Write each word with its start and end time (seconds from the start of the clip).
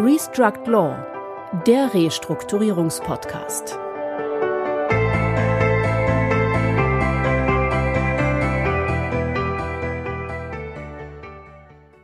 Restruct 0.00 0.68
Law, 0.68 0.96
der 1.66 1.92
Restrukturierungspodcast. 1.92 3.76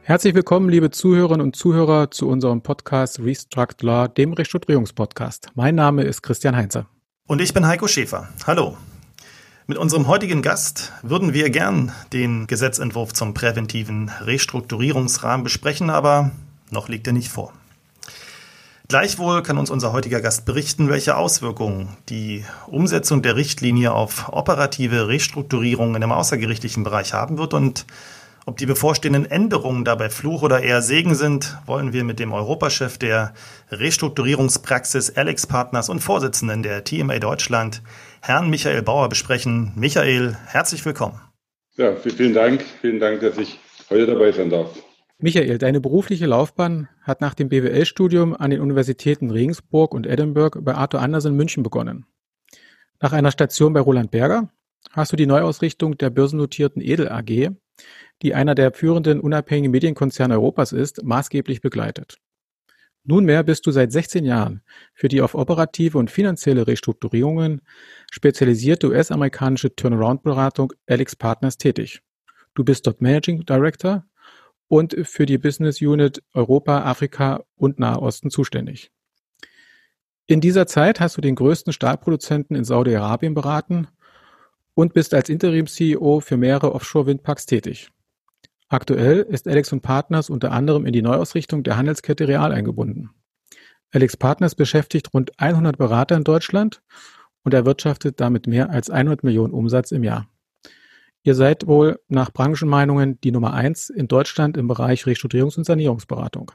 Herzlich 0.02 0.34
willkommen, 0.34 0.68
liebe 0.70 0.90
Zuhörerinnen 0.90 1.40
und 1.40 1.54
Zuhörer, 1.54 2.10
zu 2.10 2.28
unserem 2.28 2.62
Podcast 2.62 3.20
Restruct 3.20 3.82
Law, 3.82 4.08
dem 4.08 4.32
Restrukturierungspodcast. 4.32 5.50
Mein 5.54 5.76
Name 5.76 6.02
ist 6.02 6.22
Christian 6.22 6.56
Heinze. 6.56 6.86
Und 7.28 7.40
ich 7.40 7.54
bin 7.54 7.64
Heiko 7.64 7.86
Schäfer. 7.86 8.28
Hallo. 8.44 8.76
Mit 9.68 9.78
unserem 9.78 10.08
heutigen 10.08 10.42
Gast 10.42 10.92
würden 11.04 11.32
wir 11.32 11.48
gern 11.50 11.92
den 12.12 12.48
Gesetzentwurf 12.48 13.12
zum 13.12 13.34
präventiven 13.34 14.08
Restrukturierungsrahmen 14.20 15.44
besprechen, 15.44 15.90
aber 15.90 16.32
noch 16.72 16.88
liegt 16.88 17.06
er 17.06 17.12
nicht 17.12 17.28
vor. 17.28 17.52
Gleichwohl 18.86 19.42
kann 19.42 19.56
uns 19.56 19.70
unser 19.70 19.92
heutiger 19.92 20.20
Gast 20.20 20.44
berichten, 20.44 20.90
welche 20.90 21.16
Auswirkungen 21.16 21.96
die 22.10 22.44
Umsetzung 22.66 23.22
der 23.22 23.34
Richtlinie 23.34 23.92
auf 23.92 24.28
operative 24.30 25.08
Restrukturierungen 25.08 26.02
im 26.02 26.12
außergerichtlichen 26.12 26.84
Bereich 26.84 27.14
haben 27.14 27.38
wird 27.38 27.54
und 27.54 27.86
ob 28.46 28.58
die 28.58 28.66
bevorstehenden 28.66 29.24
Änderungen 29.24 29.86
dabei 29.86 30.10
Fluch 30.10 30.42
oder 30.42 30.62
eher 30.62 30.82
Segen 30.82 31.14
sind, 31.14 31.56
wollen 31.64 31.94
wir 31.94 32.04
mit 32.04 32.18
dem 32.18 32.34
Europachef 32.34 32.98
der 32.98 33.32
Restrukturierungspraxis 33.70 35.16
Alex 35.16 35.46
Partners 35.46 35.88
und 35.88 36.00
Vorsitzenden 36.00 36.62
der 36.62 36.84
TMA 36.84 37.20
Deutschland, 37.20 37.80
Herrn 38.20 38.50
Michael 38.50 38.82
Bauer, 38.82 39.08
besprechen. 39.08 39.72
Michael, 39.76 40.36
herzlich 40.46 40.84
willkommen. 40.84 41.18
Ja, 41.76 41.96
vielen 41.96 42.34
Dank. 42.34 42.62
Vielen 42.82 43.00
Dank, 43.00 43.22
dass 43.22 43.38
ich 43.38 43.58
heute 43.88 44.06
dabei 44.06 44.30
sein 44.30 44.50
darf. 44.50 44.68
Michael, 45.18 45.58
deine 45.58 45.80
berufliche 45.80 46.26
Laufbahn 46.26 46.88
hat 47.02 47.20
nach 47.20 47.34
dem 47.34 47.48
BWL-Studium 47.48 48.34
an 48.34 48.50
den 48.50 48.60
Universitäten 48.60 49.30
Regensburg 49.30 49.94
und 49.94 50.06
Edinburgh 50.06 50.60
bei 50.62 50.74
Arthur 50.74 51.00
Andersen 51.00 51.36
München 51.36 51.62
begonnen. 51.62 52.06
Nach 53.00 53.12
einer 53.12 53.30
Station 53.30 53.72
bei 53.72 53.80
Roland 53.80 54.10
Berger 54.10 54.50
hast 54.90 55.12
du 55.12 55.16
die 55.16 55.26
Neuausrichtung 55.26 55.96
der 55.96 56.10
börsennotierten 56.10 56.82
Edel 56.82 57.08
AG 57.08 57.54
die 58.22 58.34
einer 58.34 58.54
der 58.54 58.72
führenden 58.72 59.20
unabhängigen 59.20 59.70
Medienkonzerne 59.70 60.34
Europas 60.34 60.72
ist, 60.72 61.02
maßgeblich 61.02 61.60
begleitet. 61.60 62.18
Nunmehr 63.06 63.42
bist 63.42 63.66
du 63.66 63.70
seit 63.70 63.92
16 63.92 64.24
Jahren 64.24 64.62
für 64.94 65.08
die 65.08 65.20
auf 65.20 65.34
operative 65.34 65.98
und 65.98 66.10
finanzielle 66.10 66.66
Restrukturierungen 66.66 67.60
spezialisierte 68.10 68.88
US-amerikanische 68.88 69.74
Turnaround-Beratung 69.74 70.72
Alex 70.86 71.14
Partners 71.14 71.58
tätig. 71.58 72.00
Du 72.54 72.64
bist 72.64 72.86
dort 72.86 73.02
Managing 73.02 73.44
Director 73.44 74.06
und 74.68 74.96
für 75.06 75.26
die 75.26 75.38
Business 75.38 75.80
Unit 75.80 76.22
Europa, 76.32 76.82
Afrika 76.82 77.44
und 77.56 77.78
Nahe 77.78 78.00
Osten 78.00 78.30
zuständig. 78.30 78.90
In 80.26 80.40
dieser 80.40 80.66
Zeit 80.66 81.00
hast 81.00 81.16
du 81.16 81.20
den 81.20 81.34
größten 81.34 81.72
Stahlproduzenten 81.72 82.56
in 82.56 82.64
Saudi-Arabien 82.64 83.34
beraten 83.34 83.88
und 84.74 84.94
bist 84.94 85.12
als 85.12 85.28
Interim-CEO 85.28 86.20
für 86.20 86.36
mehrere 86.36 86.74
Offshore-Windparks 86.74 87.46
tätig. 87.46 87.90
Aktuell 88.68 89.20
ist 89.20 89.46
Alex 89.46 89.74
Partners 89.82 90.30
unter 90.30 90.50
anderem 90.50 90.86
in 90.86 90.92
die 90.92 91.02
Neuausrichtung 91.02 91.62
der 91.62 91.76
Handelskette 91.76 92.26
Real 92.26 92.52
eingebunden. 92.52 93.10
Alex 93.92 94.16
Partners 94.16 94.54
beschäftigt 94.54 95.12
rund 95.14 95.38
100 95.38 95.78
Berater 95.78 96.16
in 96.16 96.24
Deutschland 96.24 96.82
und 97.44 97.54
erwirtschaftet 97.54 98.18
damit 98.18 98.46
mehr 98.46 98.70
als 98.70 98.90
100 98.90 99.22
Millionen 99.22 99.52
Umsatz 99.52 99.92
im 99.92 100.02
Jahr. 100.02 100.26
Ihr 101.26 101.34
seid 101.34 101.66
wohl 101.66 101.98
nach 102.08 102.30
Branchenmeinungen 102.30 103.18
die 103.22 103.32
Nummer 103.32 103.54
eins 103.54 103.88
in 103.88 104.08
Deutschland 104.08 104.58
im 104.58 104.68
Bereich 104.68 105.04
Restrukturierungs- 105.04 105.56
und 105.56 105.64
Sanierungsberatung. 105.64 106.52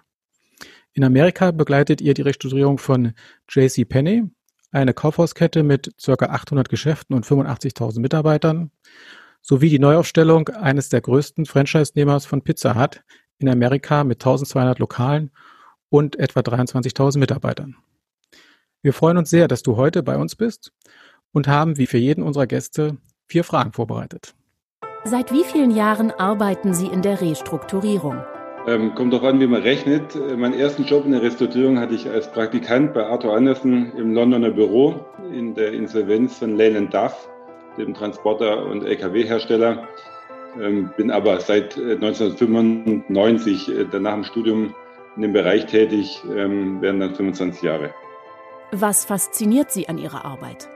In 0.94 1.04
Amerika 1.04 1.50
begleitet 1.50 2.02
ihr 2.02 2.14
die 2.14 2.22
Restrukturierung 2.22 2.78
von 2.78 3.14
JC 3.50 3.90
Penney, 3.90 4.26
eine 4.72 4.94
Kaufhauskette 4.94 5.64
mit 5.64 5.96
ca. 6.00 6.14
800 6.14 6.70
Geschäften 6.70 7.16
und 7.16 7.26
85.000 7.26 8.00
Mitarbeitern 8.00 8.70
sowie 9.42 9.70
die 9.70 9.80
Neuaufstellung 9.80 10.50
eines 10.50 10.90
der 10.90 11.02
größten 11.02 11.48
Franchise-Nehmers 11.48 12.28
von 12.28 12.44
Pizza 12.44 12.80
Hut 12.80 13.02
in 13.40 13.50
Amerika 13.50 14.04
mit 14.04 14.22
1200 14.22 14.78
Lokalen 14.78 15.32
und 15.90 16.20
etwa 16.20 16.42
23.000 16.42 17.18
Mitarbeitern. 17.18 17.76
Wir 18.84 18.94
freuen 18.94 19.18
uns 19.18 19.32
sehr, 19.32 19.48
dass 19.48 19.64
du 19.64 19.78
heute 19.78 20.04
bei 20.04 20.18
uns 20.18 20.36
bist 20.36 20.74
und 21.32 21.48
haben 21.48 21.78
wie 21.78 21.88
für 21.88 21.98
jeden 21.98 22.22
unserer 22.22 22.46
Gäste 22.46 22.98
vier 23.26 23.44
Fragen 23.44 23.74
vorbereitet. 23.74 24.36
Seit 25.06 25.32
wie 25.32 25.44
vielen 25.46 25.72
Jahren 25.72 26.12
arbeiten 26.12 26.74
Sie 26.74 26.88
in 26.88 27.02
der 27.02 27.22
Restrukturierung? 27.22 28.22
Ähm, 28.68 28.94
kommt 28.96 29.14
darauf 29.14 29.30
an, 29.30 29.40
wie 29.40 29.48
man 29.48 29.62
rechnet. 29.62 30.16
Äh, 30.16 30.36
meinen 30.36 30.60
ersten 30.60 30.84
Job 30.84 31.06
in 31.06 31.14
der 31.14 31.22
Restrukturierung 31.22 31.80
hatte 31.80 31.96
ich 31.96 32.10
als 32.10 32.30
Praktikant 32.32 32.94
bei 32.94 33.06
Arthur 33.06 33.34
Anderson 33.34 33.94
im 33.98 34.14
Londoner 34.14 34.52
Büro 34.52 35.06
in 35.32 35.56
der 35.56 35.72
Insolvenz 35.72 36.38
von 36.38 36.58
Lane 36.58 36.88
Duff 36.88 37.30
dem 37.78 37.94
Transporter- 37.94 38.66
und 38.66 38.84
Lkw-Hersteller. 38.84 39.88
Ähm, 40.60 40.92
bin 40.98 41.12
aber 41.12 41.40
seit 41.40 41.78
1995 41.78 43.70
äh, 43.70 43.82
äh, 43.82 44.00
nach 44.00 44.16
dem 44.16 44.24
Studium 44.26 44.76
in 45.16 45.22
dem 45.22 45.34
Bereich 45.34 45.66
tätig, 45.68 46.22
ähm, 46.36 46.82
werden 46.82 47.00
dann 47.00 47.16
25 47.16 47.62
Jahre. 47.62 47.94
Was 48.72 49.06
fasziniert 49.06 49.72
Sie 49.72 49.88
an 49.88 49.98
Ihrer 49.98 50.26
Arbeit? 50.26 50.70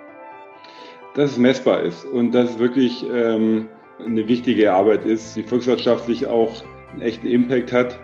Dass 1.15 1.31
es 1.31 1.37
messbar 1.37 1.81
ist 1.81 2.05
und 2.05 2.31
dass 2.31 2.51
es 2.51 2.59
wirklich 2.59 3.05
ähm, 3.11 3.67
eine 4.05 4.27
wichtige 4.27 4.73
Arbeit 4.73 5.05
ist, 5.05 5.35
die 5.35 5.43
volkswirtschaftlich 5.43 6.27
auch 6.27 6.63
einen 6.91 7.01
echten 7.01 7.27
Impact 7.27 7.71
hat, 7.71 7.99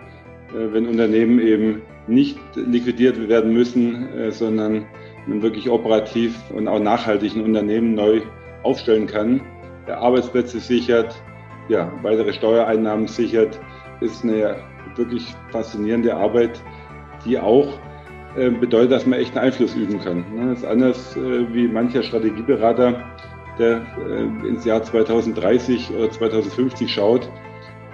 äh, 0.50 0.72
wenn 0.72 0.86
Unternehmen 0.86 1.40
eben 1.40 1.82
nicht 2.06 2.38
liquidiert 2.56 3.28
werden 3.28 3.52
müssen, 3.52 4.08
sondern 4.30 4.86
man 5.26 5.42
wirklich 5.42 5.70
operativ 5.70 6.34
und 6.50 6.66
auch 6.66 6.80
nachhaltig 6.80 7.36
ein 7.36 7.44
Unternehmen 7.44 7.94
neu 7.94 8.22
aufstellen 8.64 9.06
kann, 9.06 9.42
der 9.86 9.98
Arbeitsplätze 9.98 10.58
sichert, 10.58 11.14
ja, 11.68 11.92
weitere 12.02 12.32
Steuereinnahmen 12.32 13.06
sichert, 13.06 13.60
ist 14.00 14.24
eine 14.24 14.56
wirklich 14.96 15.34
faszinierende 15.50 16.14
Arbeit, 16.14 16.60
die 17.24 17.38
auch 17.38 17.78
äh, 18.36 18.50
bedeutet, 18.50 18.92
dass 18.92 19.06
man 19.06 19.18
echten 19.18 19.38
Einfluss 19.38 19.74
üben 19.74 20.00
kann. 20.00 20.24
Ne? 20.34 20.50
Das 20.50 20.60
ist 20.60 20.64
anders 20.64 21.16
äh, 21.16 21.52
wie 21.52 21.68
mancher 21.68 22.02
Strategieberater, 22.02 23.04
der 23.60 23.86
äh, 24.08 24.48
ins 24.48 24.64
Jahr 24.64 24.82
2030 24.82 25.90
oder 25.94 26.10
2050 26.10 26.92
schaut. 26.92 27.30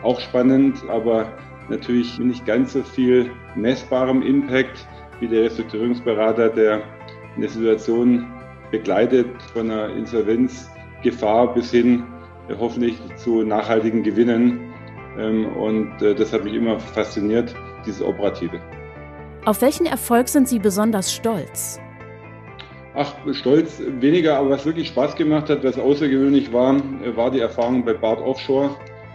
Auch 0.03 0.21
spannend, 0.21 0.82
aber 0.88 1.32
natürlich 1.69 2.19
nicht 2.19 2.47
ganz 2.47 2.72
so 2.72 2.82
viel 2.82 3.31
messbarem 3.54 4.22
Impact 4.22 4.87
wie 5.21 5.28
der 5.28 5.44
Restrukturierungsberater, 5.44 6.49
der 6.50 6.82
in 7.34 7.43
der 7.43 7.50
Situation 7.50 8.26
begleitet 8.71 9.26
von 9.53 9.71
einer 9.71 9.91
Insolvenzgefahr 9.94 11.55
bis 11.55 11.71
hin 11.71 12.05
äh, 12.49 12.55
hoffentlich 12.59 12.99
zu 13.16 13.43
nachhaltigen 13.43 14.03
Gewinnen. 14.03 14.60
Ähm, 15.19 15.47
und 15.56 16.00
äh, 16.03 16.15
das 16.15 16.32
hat 16.32 16.44
mich 16.44 16.55
immer 16.55 16.78
fasziniert, 16.78 17.55
dieses 17.84 18.03
Operative. 18.03 18.60
Auf 19.44 19.62
welchen 19.62 19.87
Erfolg 19.87 20.28
sind 20.28 20.49
Sie 20.49 20.59
besonders 20.59 21.12
stolz? 21.12 21.81
Ach, 22.98 23.14
stolz 23.32 23.82
weniger, 24.00 24.38
aber 24.38 24.48
was 24.48 24.64
wirklich 24.64 24.88
Spaß 24.88 25.16
gemacht 25.16 25.50
hat, 25.50 25.62
was 25.62 25.78
außergewöhnlich 25.78 26.50
war, 26.50 26.80
war 27.14 27.30
die 27.30 27.40
Erfahrung 27.40 27.84
bei 27.84 27.92
Bart 27.92 28.22
Offshore. 28.22 28.70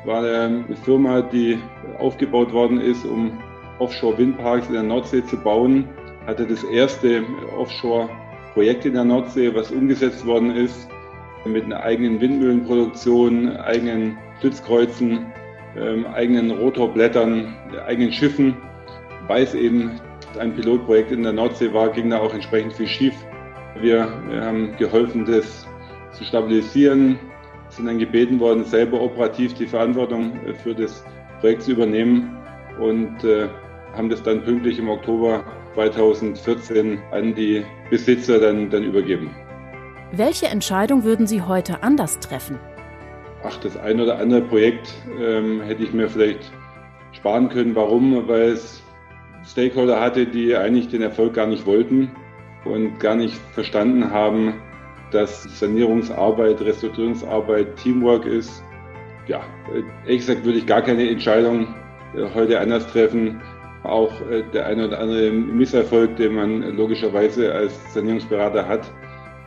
War 0.05 0.23
eine 0.23 0.63
Firma, 0.85 1.23
die 1.23 1.57
aufgebaut 1.97 2.53
worden 2.53 2.79
ist, 2.79 3.03
um 3.03 3.39
Offshore-Windparks 3.79 4.67
in 4.67 4.73
der 4.73 4.83
Nordsee 4.83 5.25
zu 5.25 5.35
bauen. 5.35 5.89
Hatte 6.27 6.45
das 6.45 6.63
erste 6.63 7.23
Offshore 7.57 8.07
Projekt 8.53 8.85
in 8.85 8.93
der 8.93 9.03
Nordsee, 9.03 9.51
was 9.55 9.71
umgesetzt 9.71 10.27
worden 10.27 10.55
ist, 10.55 10.87
mit 11.45 11.63
einer 11.63 11.81
eigenen 11.81 12.21
Windmühlenproduktion, 12.21 13.57
eigenen 13.57 14.15
Stützkreuzen, 14.37 15.25
ähm, 15.75 16.05
eigenen 16.05 16.51
Rotorblättern, 16.51 17.55
eigenen 17.87 18.13
Schiffen. 18.13 18.57
Weil 19.27 19.41
es 19.41 19.55
eben 19.55 19.99
ein 20.37 20.53
Pilotprojekt 20.53 21.11
in 21.11 21.23
der 21.23 21.33
Nordsee 21.33 21.73
war, 21.73 21.89
ging 21.89 22.11
da 22.11 22.19
auch 22.19 22.35
entsprechend 22.35 22.73
viel 22.73 22.87
schief. 22.87 23.15
Wir, 23.79 24.11
wir 24.27 24.41
haben 24.41 24.75
geholfen, 24.77 25.25
das 25.25 25.67
zu 26.11 26.23
stabilisieren, 26.23 27.17
sind 27.69 27.85
dann 27.85 27.99
gebeten 27.99 28.39
worden, 28.39 28.65
selber 28.65 28.99
operativ 29.01 29.53
die 29.53 29.65
Verantwortung 29.65 30.33
für 30.61 30.75
das 30.75 31.05
Projekt 31.39 31.63
zu 31.63 31.71
übernehmen 31.71 32.37
und 32.79 33.23
äh, 33.23 33.47
haben 33.95 34.09
das 34.09 34.21
dann 34.23 34.43
pünktlich 34.43 34.77
im 34.77 34.89
Oktober 34.89 35.43
2014 35.75 36.99
an 37.11 37.33
die 37.33 37.63
Besitzer 37.89 38.39
dann, 38.39 38.69
dann 38.69 38.83
übergeben. 38.83 39.33
Welche 40.11 40.47
Entscheidung 40.47 41.03
würden 41.03 41.25
Sie 41.25 41.41
heute 41.41 41.81
anders 41.83 42.19
treffen? 42.19 42.59
Ach, 43.43 43.57
das 43.57 43.77
ein 43.77 43.99
oder 43.99 44.19
andere 44.19 44.41
Projekt 44.41 44.93
ähm, 45.19 45.61
hätte 45.61 45.83
ich 45.83 45.93
mir 45.93 46.09
vielleicht 46.09 46.51
sparen 47.13 47.49
können. 47.49 47.75
Warum? 47.75 48.27
Weil 48.27 48.49
es 48.49 48.83
Stakeholder 49.45 49.99
hatte, 49.99 50.25
die 50.25 50.55
eigentlich 50.55 50.89
den 50.89 51.01
Erfolg 51.01 51.33
gar 51.33 51.47
nicht 51.47 51.65
wollten 51.65 52.11
und 52.65 52.99
gar 52.99 53.15
nicht 53.15 53.35
verstanden 53.53 54.11
haben, 54.11 54.61
dass 55.11 55.43
Sanierungsarbeit, 55.59 56.61
Restrukturierungsarbeit 56.61 57.75
Teamwork 57.77 58.25
ist. 58.25 58.63
Ja, 59.27 59.41
ehrlich 60.05 60.19
gesagt 60.19 60.45
würde 60.45 60.57
ich 60.57 60.65
gar 60.65 60.81
keine 60.81 61.09
Entscheidung 61.09 61.67
äh, 62.15 62.25
heute 62.33 62.59
anders 62.59 62.87
treffen, 62.87 63.41
auch 63.83 64.11
äh, 64.29 64.43
der 64.53 64.65
eine 64.65 64.87
oder 64.87 64.99
andere 64.99 65.31
Misserfolg, 65.31 66.15
den 66.15 66.35
man 66.35 66.61
logischerweise 66.75 67.53
als 67.53 67.93
Sanierungsberater 67.93 68.67
hat 68.67 68.91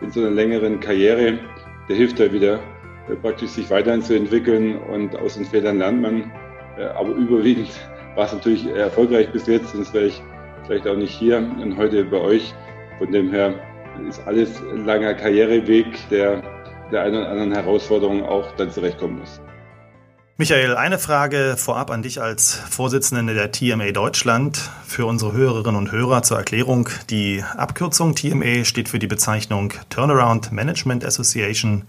in 0.00 0.10
so 0.10 0.20
einer 0.20 0.30
längeren 0.30 0.80
Karriere, 0.80 1.38
der 1.88 1.96
hilft 1.96 2.20
da 2.20 2.32
wieder 2.32 2.60
äh, 3.08 3.16
praktisch 3.20 3.50
sich 3.50 3.70
weiterzuentwickeln 3.70 4.76
und 4.76 5.16
aus 5.16 5.34
den 5.34 5.44
Fehlern 5.44 5.78
lernt 5.78 6.02
man. 6.02 6.32
Aber 6.96 7.10
überwiegend 7.10 7.70
war 8.16 8.24
es 8.24 8.32
natürlich 8.32 8.66
erfolgreich 8.66 9.30
bis 9.30 9.46
jetzt, 9.46 9.70
sonst 9.70 9.94
wäre 9.94 10.06
ich 10.06 10.20
vielleicht 10.66 10.88
auch 10.88 10.96
nicht 10.96 11.12
hier 11.16 11.38
und 11.38 11.76
heute 11.76 12.04
bei 12.04 12.20
euch. 12.20 12.52
Von 12.98 13.12
dem 13.12 13.30
her 13.30 13.54
ist 14.08 14.20
alles 14.26 14.60
ein 14.60 14.84
langer 14.84 15.14
Karriereweg, 15.14 15.86
der 16.10 16.42
der 16.92 17.02
einen 17.02 17.16
oder 17.16 17.28
anderen 17.28 17.52
Herausforderung 17.52 18.24
auch 18.24 18.52
dann 18.56 18.70
zurechtkommen 18.70 19.18
muss. 19.18 19.40
Michael, 20.36 20.76
eine 20.76 20.98
Frage 20.98 21.54
vorab 21.56 21.90
an 21.92 22.02
dich 22.02 22.20
als 22.20 22.54
Vorsitzende 22.54 23.34
der 23.34 23.52
TMA 23.52 23.92
Deutschland. 23.92 24.58
Für 24.84 25.06
unsere 25.06 25.32
Hörerinnen 25.32 25.76
und 25.76 25.92
Hörer 25.92 26.22
zur 26.24 26.38
Erklärung. 26.38 26.88
Die 27.08 27.44
Abkürzung 27.56 28.16
TMA 28.16 28.64
steht 28.64 28.88
für 28.88 28.98
die 28.98 29.06
Bezeichnung 29.06 29.72
Turnaround 29.90 30.50
Management 30.50 31.04
Association. 31.04 31.84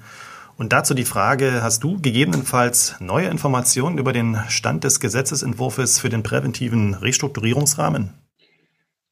Und 0.57 0.73
dazu 0.73 0.93
die 0.93 1.05
Frage, 1.05 1.63
hast 1.63 1.83
du 1.83 1.99
gegebenenfalls 1.99 2.95
neue 2.99 3.27
Informationen 3.27 3.97
über 3.97 4.13
den 4.13 4.37
Stand 4.47 4.83
des 4.83 4.99
Gesetzesentwurfs 4.99 5.99
für 5.99 6.09
den 6.09 6.21
präventiven 6.21 6.93
Restrukturierungsrahmen? 6.93 8.13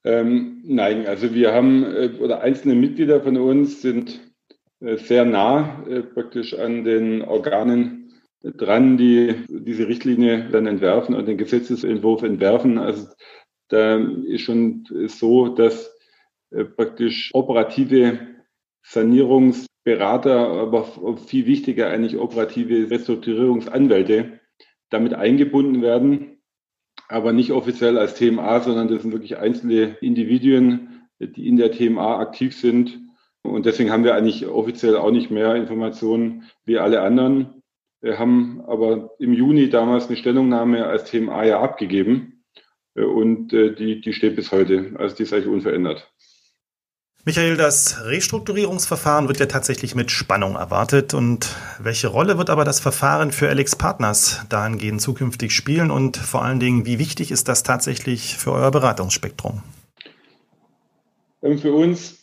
Ähm, 0.05 0.61
nein, 0.65 1.07
also 1.07 1.33
wir 1.33 1.53
haben, 1.53 1.83
äh, 1.83 2.11
oder 2.19 2.41
einzelne 2.41 2.75
Mitglieder 2.75 3.21
von 3.21 3.37
uns 3.37 3.81
sind 3.81 4.19
äh, 4.81 4.97
sehr 4.97 5.25
nah 5.25 5.85
äh, 5.87 6.01
praktisch 6.01 6.53
an 6.53 6.83
den 6.83 7.21
Organen 7.21 8.11
dran, 8.43 8.97
die 8.97 9.35
diese 9.47 9.87
Richtlinie 9.87 10.49
dann 10.51 10.67
entwerfen 10.67 11.15
und 11.15 11.27
den 11.27 11.37
Gesetzesentwurf 11.37 12.23
entwerfen. 12.23 12.77
Also 12.77 13.07
da 13.69 13.97
ist 13.97 14.41
schon 14.41 14.85
so, 15.07 15.47
dass 15.47 15.95
äh, 16.51 16.65
praktisch 16.65 17.31
operative 17.33 18.19
Sanierungsberater, 18.83 20.35
aber 20.35 20.85
viel 21.15 21.45
wichtiger 21.45 21.87
eigentlich 21.87 22.17
operative 22.17 22.89
Restrukturierungsanwälte 22.91 24.41
damit 24.89 25.13
eingebunden 25.13 25.81
werden, 25.81 26.32
aber 27.09 27.33
nicht 27.33 27.51
offiziell 27.51 27.97
als 27.97 28.15
TMA, 28.15 28.61
sondern 28.61 28.87
das 28.87 29.01
sind 29.01 29.11
wirklich 29.11 29.37
einzelne 29.37 29.97
Individuen, 30.01 31.07
die 31.19 31.47
in 31.47 31.57
der 31.57 31.71
TMA 31.71 32.19
aktiv 32.19 32.55
sind. 32.55 32.99
Und 33.43 33.65
deswegen 33.65 33.91
haben 33.91 34.03
wir 34.03 34.15
eigentlich 34.15 34.47
offiziell 34.47 34.95
auch 34.95 35.11
nicht 35.11 35.29
mehr 35.29 35.55
Informationen 35.55 36.43
wie 36.65 36.77
alle 36.77 37.01
anderen. 37.01 37.61
Wir 38.01 38.19
haben 38.19 38.61
aber 38.67 39.11
im 39.19 39.33
Juni 39.33 39.69
damals 39.69 40.07
eine 40.07 40.17
Stellungnahme 40.17 40.85
als 40.85 41.05
TMA 41.05 41.45
ja 41.45 41.61
abgegeben 41.61 42.43
und 42.95 43.53
äh, 43.53 43.73
die, 43.73 44.01
die 44.01 44.13
steht 44.13 44.35
bis 44.35 44.51
heute. 44.51 44.93
Also 44.97 45.15
die 45.15 45.23
ist 45.23 45.33
eigentlich 45.33 45.47
unverändert. 45.47 46.12
Michael, 47.25 47.55
das 47.55 48.03
Restrukturierungsverfahren 48.03 49.29
wird 49.29 49.39
ja 49.39 49.45
tatsächlich 49.45 49.95
mit 49.95 50.11
Spannung 50.11 50.55
erwartet. 50.55 51.13
Und 51.13 51.55
welche 51.81 52.09
Rolle 52.09 52.37
wird 52.37 52.49
aber 52.49 52.65
das 52.65 52.81
Verfahren 52.81 53.31
für 53.31 53.47
Alex 53.47 53.77
Partners 53.77 54.45
dahingehend 54.49 54.99
zukünftig 54.99 55.53
spielen? 55.53 55.89
Und 55.89 56.17
vor 56.17 56.43
allen 56.43 56.59
Dingen, 56.59 56.85
wie 56.85 56.99
wichtig 56.99 57.31
ist 57.31 57.47
das 57.47 57.63
tatsächlich 57.63 58.35
für 58.35 58.51
euer 58.51 58.71
Beratungsspektrum? 58.71 59.63
Ähm, 61.41 61.59
für 61.59 61.71
uns 61.71 62.17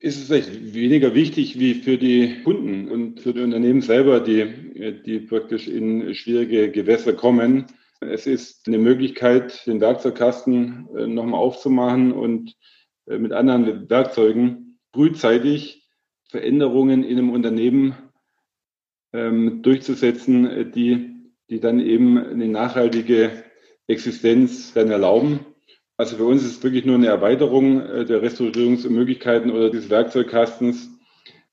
ist 0.00 0.28
es 0.28 0.74
weniger 0.74 1.14
wichtig 1.14 1.56
wie 1.60 1.74
für 1.74 1.96
die 1.96 2.42
Kunden 2.42 2.88
und 2.88 3.20
für 3.20 3.32
die 3.32 3.42
Unternehmen 3.42 3.82
selber, 3.82 4.18
die, 4.18 5.02
die 5.06 5.20
praktisch 5.20 5.68
in 5.68 6.12
schwierige 6.12 6.72
Gewässer 6.72 7.12
kommen. 7.12 7.66
Es 8.00 8.26
ist 8.26 8.66
eine 8.66 8.78
Möglichkeit, 8.78 9.64
den 9.68 9.80
Werkzeugkasten 9.80 10.88
äh, 10.96 11.06
nochmal 11.06 11.38
aufzumachen 11.38 12.10
und 12.10 12.50
äh, 12.50 12.54
mit 13.06 13.32
anderen 13.32 13.88
Werkzeugen 13.88 14.78
frühzeitig 14.92 15.88
Veränderungen 16.28 17.02
in 17.02 17.18
einem 17.18 17.30
Unternehmen 17.30 17.94
ähm, 19.12 19.62
durchzusetzen, 19.62 20.72
die, 20.72 21.32
die 21.48 21.60
dann 21.60 21.80
eben 21.80 22.18
eine 22.18 22.48
nachhaltige 22.48 23.44
Existenz 23.86 24.72
dann 24.72 24.90
erlauben. 24.90 25.40
Also 25.96 26.16
für 26.16 26.24
uns 26.24 26.42
ist 26.42 26.58
es 26.58 26.62
wirklich 26.62 26.86
nur 26.86 26.94
eine 26.94 27.08
Erweiterung 27.08 27.80
äh, 27.80 28.04
der 28.04 28.22
Restaurierungsmöglichkeiten 28.22 29.50
oder 29.50 29.70
des 29.70 29.90
Werkzeugkastens. 29.90 30.88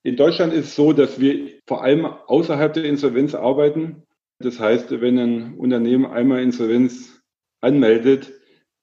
In 0.04 0.16
Deutschland 0.16 0.54
ist 0.54 0.66
es 0.68 0.76
so, 0.76 0.94
dass 0.94 1.20
wir 1.20 1.60
vor 1.66 1.84
allem 1.84 2.06
außerhalb 2.06 2.74
der 2.74 2.86
Insolvenz 2.86 3.36
arbeiten. 3.36 4.04
Das 4.40 4.60
heißt, 4.60 5.02
wenn 5.02 5.18
ein 5.18 5.58
Unternehmen 5.58 6.06
einmal 6.06 6.42
Insolvenz 6.44 7.22
anmeldet, 7.60 8.32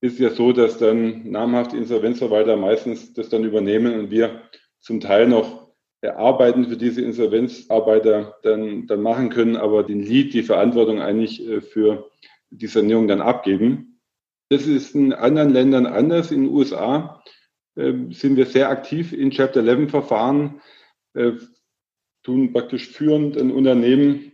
ist 0.05 0.19
ja 0.19 0.31
so, 0.31 0.53
dass 0.53 0.77
dann 0.77 1.31
namhafte 1.31 1.79
Insolvenzverwalter 1.79 2.57
meistens 2.57 3.15
das 3.15 3.31
dann 3.31 3.43
übernehmen 3.43 3.99
und 3.99 4.11
wir 4.11 4.43
zum 4.81 5.01
Teil 5.01 5.27
noch 5.27 5.73
Arbeiten 6.03 6.67
für 6.67 6.77
diese 6.77 7.01
Insolvenzarbeiter 7.01 8.37
dann, 8.43 8.87
dann 8.87 9.01
machen 9.01 9.31
können, 9.31 9.57
aber 9.57 9.83
den 9.83 10.01
Lead, 10.01 10.35
die 10.35 10.43
Verantwortung 10.43 11.01
eigentlich 11.01 11.49
äh, 11.49 11.63
für 11.63 12.11
die 12.51 12.67
Sanierung 12.67 13.09
dann 13.09 13.23
abgeben. 13.23 13.99
Das 14.51 14.67
ist 14.67 14.95
in 14.95 15.15
anderen 15.15 15.49
Ländern 15.49 15.87
anders. 15.87 16.31
In 16.31 16.43
den 16.43 16.53
USA 16.53 17.23
äh, 17.77 17.95
sind 18.11 18.37
wir 18.37 18.45
sehr 18.45 18.69
aktiv 18.69 19.15
in 19.15 19.31
Chapter 19.31 19.67
11 19.67 19.91
Verfahren, 19.91 20.61
äh, 21.15 21.33
tun 22.23 22.53
praktisch 22.53 22.89
führend 22.89 23.39
ein 23.39 23.51
Unternehmen 23.51 24.33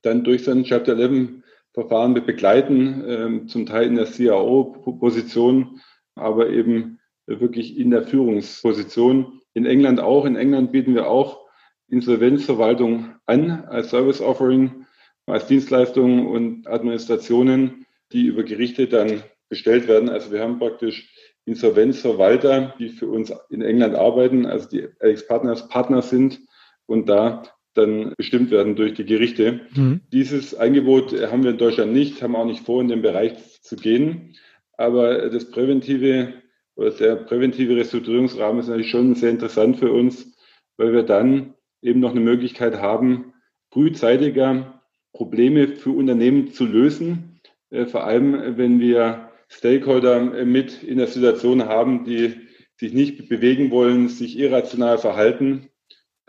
dann 0.00 0.24
durch 0.24 0.44
sein 0.44 0.64
Chapter 0.64 0.98
11 0.98 1.39
Verfahren 1.80 2.12
mit 2.12 2.26
begleiten, 2.26 3.04
äh, 3.04 3.46
zum 3.46 3.66
Teil 3.66 3.86
in 3.86 3.96
der 3.96 4.06
CAO-Position, 4.06 5.80
aber 6.14 6.50
eben 6.50 6.98
wirklich 7.26 7.78
in 7.78 7.90
der 7.90 8.02
Führungsposition. 8.02 9.40
In 9.54 9.66
England 9.66 10.00
auch. 10.00 10.24
In 10.24 10.36
England 10.36 10.72
bieten 10.72 10.94
wir 10.94 11.08
auch 11.08 11.40
Insolvenzverwaltung 11.88 13.14
an 13.26 13.64
als 13.64 13.90
Service 13.90 14.20
Offering, 14.20 14.86
als 15.26 15.46
Dienstleistungen 15.46 16.26
und 16.26 16.68
Administrationen 16.68 17.86
die 18.12 18.26
über 18.26 18.42
Gerichte 18.42 18.86
dann 18.86 19.22
bestellt 19.48 19.88
werden. 19.88 20.08
Also 20.08 20.32
wir 20.32 20.40
haben 20.40 20.58
praktisch 20.58 21.08
Insolvenzverwalter, 21.44 22.74
die 22.78 22.90
für 22.90 23.08
uns 23.08 23.32
in 23.48 23.62
England 23.62 23.94
arbeiten, 23.94 24.46
also 24.46 24.68
die 24.68 24.88
Alex 25.00 25.26
Partners 25.26 25.68
Partner 25.68 26.02
sind 26.02 26.40
und 26.86 27.08
da 27.08 27.42
dann 27.74 28.14
bestimmt 28.16 28.50
werden 28.50 28.76
durch 28.76 28.94
die 28.94 29.04
Gerichte. 29.04 29.60
Mhm. 29.74 30.00
Dieses 30.12 30.54
Angebot 30.54 31.12
haben 31.30 31.44
wir 31.44 31.50
in 31.50 31.58
Deutschland 31.58 31.92
nicht, 31.92 32.22
haben 32.22 32.36
auch 32.36 32.46
nicht 32.46 32.64
vor, 32.64 32.80
in 32.80 32.88
den 32.88 33.02
Bereich 33.02 33.62
zu 33.62 33.76
gehen. 33.76 34.34
Aber 34.76 35.28
das 35.28 35.50
präventive 35.50 36.34
oder 36.76 36.90
der 36.92 37.16
präventive 37.16 37.76
Restrukturierungsrahmen 37.76 38.60
ist 38.60 38.68
natürlich 38.68 38.90
schon 38.90 39.14
sehr 39.14 39.30
interessant 39.30 39.76
für 39.76 39.92
uns, 39.92 40.34
weil 40.78 40.92
wir 40.92 41.02
dann 41.02 41.54
eben 41.82 42.00
noch 42.00 42.12
eine 42.12 42.20
Möglichkeit 42.20 42.80
haben, 42.80 43.34
frühzeitiger 43.70 44.80
Probleme 45.12 45.68
für 45.68 45.90
Unternehmen 45.90 46.52
zu 46.52 46.64
lösen, 46.64 47.40
äh, 47.70 47.86
vor 47.86 48.04
allem 48.04 48.56
wenn 48.56 48.80
wir 48.80 49.30
Stakeholder 49.48 50.38
äh, 50.38 50.44
mit 50.44 50.82
in 50.82 50.98
der 50.98 51.08
Situation 51.08 51.64
haben, 51.64 52.04
die 52.04 52.34
sich 52.76 52.94
nicht 52.94 53.28
bewegen 53.28 53.70
wollen, 53.70 54.08
sich 54.08 54.38
irrational 54.38 54.98
verhalten. 54.98 55.68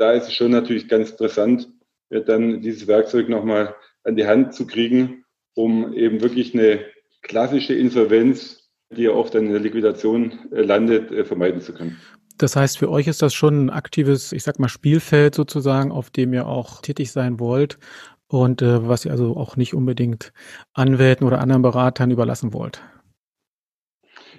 Da 0.01 0.13
ist 0.13 0.29
es 0.29 0.33
schon 0.33 0.49
natürlich 0.49 0.87
ganz 0.87 1.11
interessant, 1.11 1.69
äh, 2.09 2.21
dann 2.21 2.63
dieses 2.63 2.87
Werkzeug 2.87 3.29
nochmal 3.29 3.75
an 4.03 4.15
die 4.15 4.25
Hand 4.25 4.55
zu 4.55 4.65
kriegen, 4.65 5.25
um 5.53 5.93
eben 5.93 6.21
wirklich 6.21 6.55
eine 6.55 6.79
klassische 7.21 7.75
Insolvenz, 7.75 8.71
die 8.89 9.03
ja 9.03 9.11
oft 9.11 9.35
in 9.35 9.51
der 9.51 9.59
Liquidation 9.59 10.39
landet, 10.49 11.27
vermeiden 11.27 11.61
zu 11.61 11.75
können. 11.75 11.97
Das 12.39 12.55
heißt, 12.55 12.79
für 12.79 12.89
euch 12.89 13.05
ist 13.05 13.21
das 13.21 13.35
schon 13.35 13.65
ein 13.65 13.69
aktives, 13.69 14.31
ich 14.31 14.41
sag 14.41 14.57
mal, 14.57 14.69
Spielfeld 14.69 15.35
sozusagen, 15.35 15.91
auf 15.91 16.09
dem 16.09 16.33
ihr 16.33 16.47
auch 16.47 16.81
tätig 16.81 17.11
sein 17.11 17.39
wollt 17.39 17.77
und 18.25 18.63
äh, 18.63 18.87
was 18.87 19.05
ihr 19.05 19.11
also 19.11 19.37
auch 19.37 19.55
nicht 19.55 19.75
unbedingt 19.75 20.33
Anwälten 20.73 21.27
oder 21.27 21.39
anderen 21.39 21.61
Beratern 21.61 22.09
überlassen 22.09 22.53
wollt. 22.53 22.81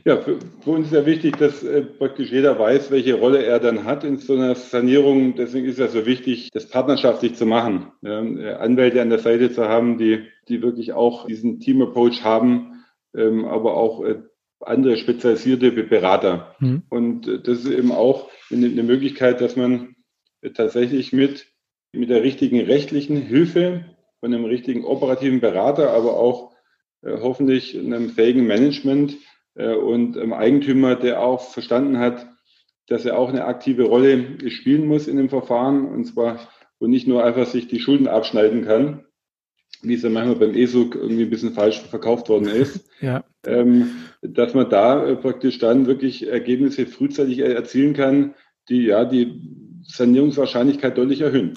Ja, 0.04 0.20
für, 0.20 0.38
für 0.60 0.70
uns 0.70 0.86
ist 0.86 0.94
ja 0.94 1.06
wichtig, 1.06 1.36
dass 1.36 1.62
äh, 1.62 1.82
praktisch 1.82 2.32
jeder 2.32 2.58
weiß, 2.58 2.90
welche 2.90 3.14
Rolle 3.14 3.44
er 3.44 3.60
dann 3.60 3.84
hat 3.84 4.04
in 4.04 4.16
so 4.16 4.34
einer 4.34 4.54
Sanierung. 4.54 5.36
Deswegen 5.36 5.66
ist 5.66 5.78
es 5.78 5.92
so 5.92 6.06
wichtig, 6.06 6.50
das 6.52 6.68
partnerschaftlich 6.68 7.34
zu 7.34 7.46
machen. 7.46 7.92
Ja, 8.02 8.22
äh, 8.22 8.54
Anwälte 8.54 9.00
an 9.00 9.10
der 9.10 9.20
Seite 9.20 9.52
zu 9.52 9.68
haben, 9.68 9.98
die, 9.98 10.26
die 10.48 10.62
wirklich 10.62 10.92
auch 10.92 11.26
diesen 11.26 11.60
Team-Approach 11.60 12.24
haben, 12.24 12.84
ähm, 13.14 13.44
aber 13.44 13.76
auch 13.76 14.04
äh, 14.04 14.16
andere 14.60 14.96
spezialisierte 14.96 15.70
Berater. 15.70 16.56
Mhm. 16.58 16.82
Und 16.88 17.28
äh, 17.28 17.40
das 17.40 17.58
ist 17.60 17.70
eben 17.70 17.92
auch 17.92 18.28
eine, 18.50 18.66
eine 18.66 18.82
Möglichkeit, 18.82 19.40
dass 19.40 19.56
man 19.56 19.94
äh, 20.40 20.50
tatsächlich 20.50 21.12
mit 21.12 21.46
mit 21.92 22.08
der 22.08 22.22
richtigen 22.22 22.60
rechtlichen 22.60 23.16
Hilfe 23.18 23.84
von 24.20 24.32
einem 24.32 24.44
richtigen 24.44 24.84
operativen 24.84 25.40
Berater, 25.40 25.90
aber 25.90 26.16
auch 26.16 26.52
äh, 27.02 27.18
hoffentlich 27.20 27.78
einem 27.78 28.10
fähigen 28.10 28.46
Management 28.46 29.16
und 29.54 30.16
einem 30.16 30.32
Eigentümer, 30.32 30.96
der 30.96 31.20
auch 31.20 31.40
verstanden 31.40 31.98
hat, 31.98 32.26
dass 32.88 33.04
er 33.04 33.18
auch 33.18 33.28
eine 33.28 33.44
aktive 33.44 33.84
Rolle 33.84 34.50
spielen 34.50 34.86
muss 34.86 35.08
in 35.08 35.16
dem 35.16 35.28
Verfahren 35.28 35.86
und 35.86 36.04
zwar 36.04 36.40
und 36.78 36.90
nicht 36.90 37.06
nur 37.06 37.24
einfach 37.24 37.46
sich 37.46 37.68
die 37.68 37.78
Schulden 37.78 38.08
abschneiden 38.08 38.64
kann, 38.64 39.04
wie 39.82 39.94
es 39.94 40.02
ja 40.02 40.10
manchmal 40.10 40.36
beim 40.36 40.54
ESUG 40.54 40.96
irgendwie 40.96 41.22
ein 41.22 41.30
bisschen 41.30 41.52
falsch 41.52 41.80
verkauft 41.80 42.28
worden 42.28 42.48
ist, 42.48 42.88
ja. 43.00 43.24
ähm, 43.46 43.90
dass 44.20 44.54
man 44.54 44.68
da 44.68 45.06
äh, 45.06 45.16
praktisch 45.16 45.58
dann 45.58 45.86
wirklich 45.86 46.26
Ergebnisse 46.26 46.86
frühzeitig 46.86 47.38
erzielen 47.38 47.94
kann, 47.94 48.34
die 48.68 48.86
ja 48.86 49.04
die 49.04 49.80
Sanierungswahrscheinlichkeit 49.84 50.98
deutlich 50.98 51.20
erhöhen. 51.20 51.54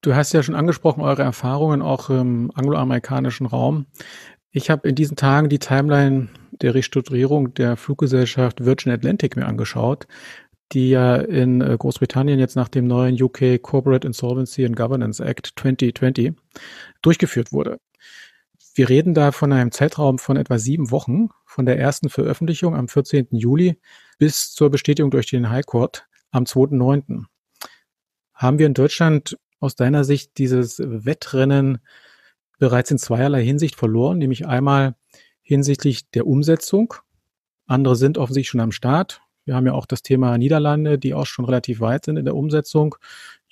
Du 0.00 0.14
hast 0.14 0.32
ja 0.32 0.42
schon 0.42 0.54
angesprochen, 0.54 1.00
eure 1.02 1.22
Erfahrungen 1.22 1.82
auch 1.82 2.10
im 2.10 2.50
angloamerikanischen 2.54 3.46
Raum. 3.46 3.86
Ich 4.50 4.70
habe 4.70 4.88
in 4.88 4.94
diesen 4.94 5.16
Tagen 5.16 5.48
die 5.48 5.58
Timeline 5.58 6.28
der 6.52 6.74
Restrukturierung 6.74 7.54
der 7.54 7.76
Fluggesellschaft 7.76 8.64
Virgin 8.64 8.92
Atlantic 8.92 9.36
mir 9.36 9.46
angeschaut, 9.46 10.06
die 10.72 10.90
ja 10.90 11.16
in 11.16 11.60
äh, 11.60 11.76
Großbritannien 11.78 12.38
jetzt 12.38 12.56
nach 12.56 12.68
dem 12.68 12.86
neuen 12.86 13.20
UK 13.20 13.60
Corporate 13.60 14.06
Insolvency 14.06 14.64
and 14.64 14.76
Governance 14.76 15.22
Act 15.22 15.52
2020 15.58 16.34
durchgeführt 17.02 17.52
wurde. 17.52 17.78
Wir 18.74 18.88
reden 18.88 19.12
da 19.12 19.32
von 19.32 19.52
einem 19.52 19.70
Zeitraum 19.70 20.18
von 20.18 20.36
etwa 20.36 20.58
sieben 20.58 20.90
Wochen, 20.90 21.28
von 21.44 21.66
der 21.66 21.78
ersten 21.78 22.08
Veröffentlichung 22.08 22.74
am 22.74 22.88
14. 22.88 23.28
Juli 23.32 23.78
bis 24.18 24.52
zur 24.52 24.70
Bestätigung 24.70 25.10
durch 25.10 25.26
den 25.26 25.50
High 25.50 25.66
Court 25.66 26.06
am 26.30 26.44
2.9. 26.44 27.24
Haben 28.32 28.58
wir 28.58 28.66
in 28.66 28.74
Deutschland 28.74 29.36
aus 29.60 29.76
deiner 29.76 30.04
Sicht 30.04 30.38
dieses 30.38 30.78
Wettrennen 30.78 31.78
bereits 32.58 32.90
in 32.90 32.98
zweierlei 32.98 33.44
Hinsicht 33.44 33.76
verloren, 33.76 34.18
nämlich 34.18 34.46
einmal 34.46 34.94
hinsichtlich 35.42 36.08
der 36.10 36.26
Umsetzung. 36.26 36.94
Andere 37.66 37.96
sind 37.96 38.18
offensichtlich 38.18 38.50
schon 38.50 38.60
am 38.60 38.72
Start. 38.72 39.20
Wir 39.44 39.54
haben 39.54 39.66
ja 39.66 39.72
auch 39.72 39.86
das 39.86 40.02
Thema 40.02 40.38
Niederlande, 40.38 40.98
die 40.98 41.14
auch 41.14 41.26
schon 41.26 41.44
relativ 41.44 41.80
weit 41.80 42.04
sind 42.04 42.16
in 42.16 42.24
der 42.24 42.36
Umsetzung. 42.36 42.94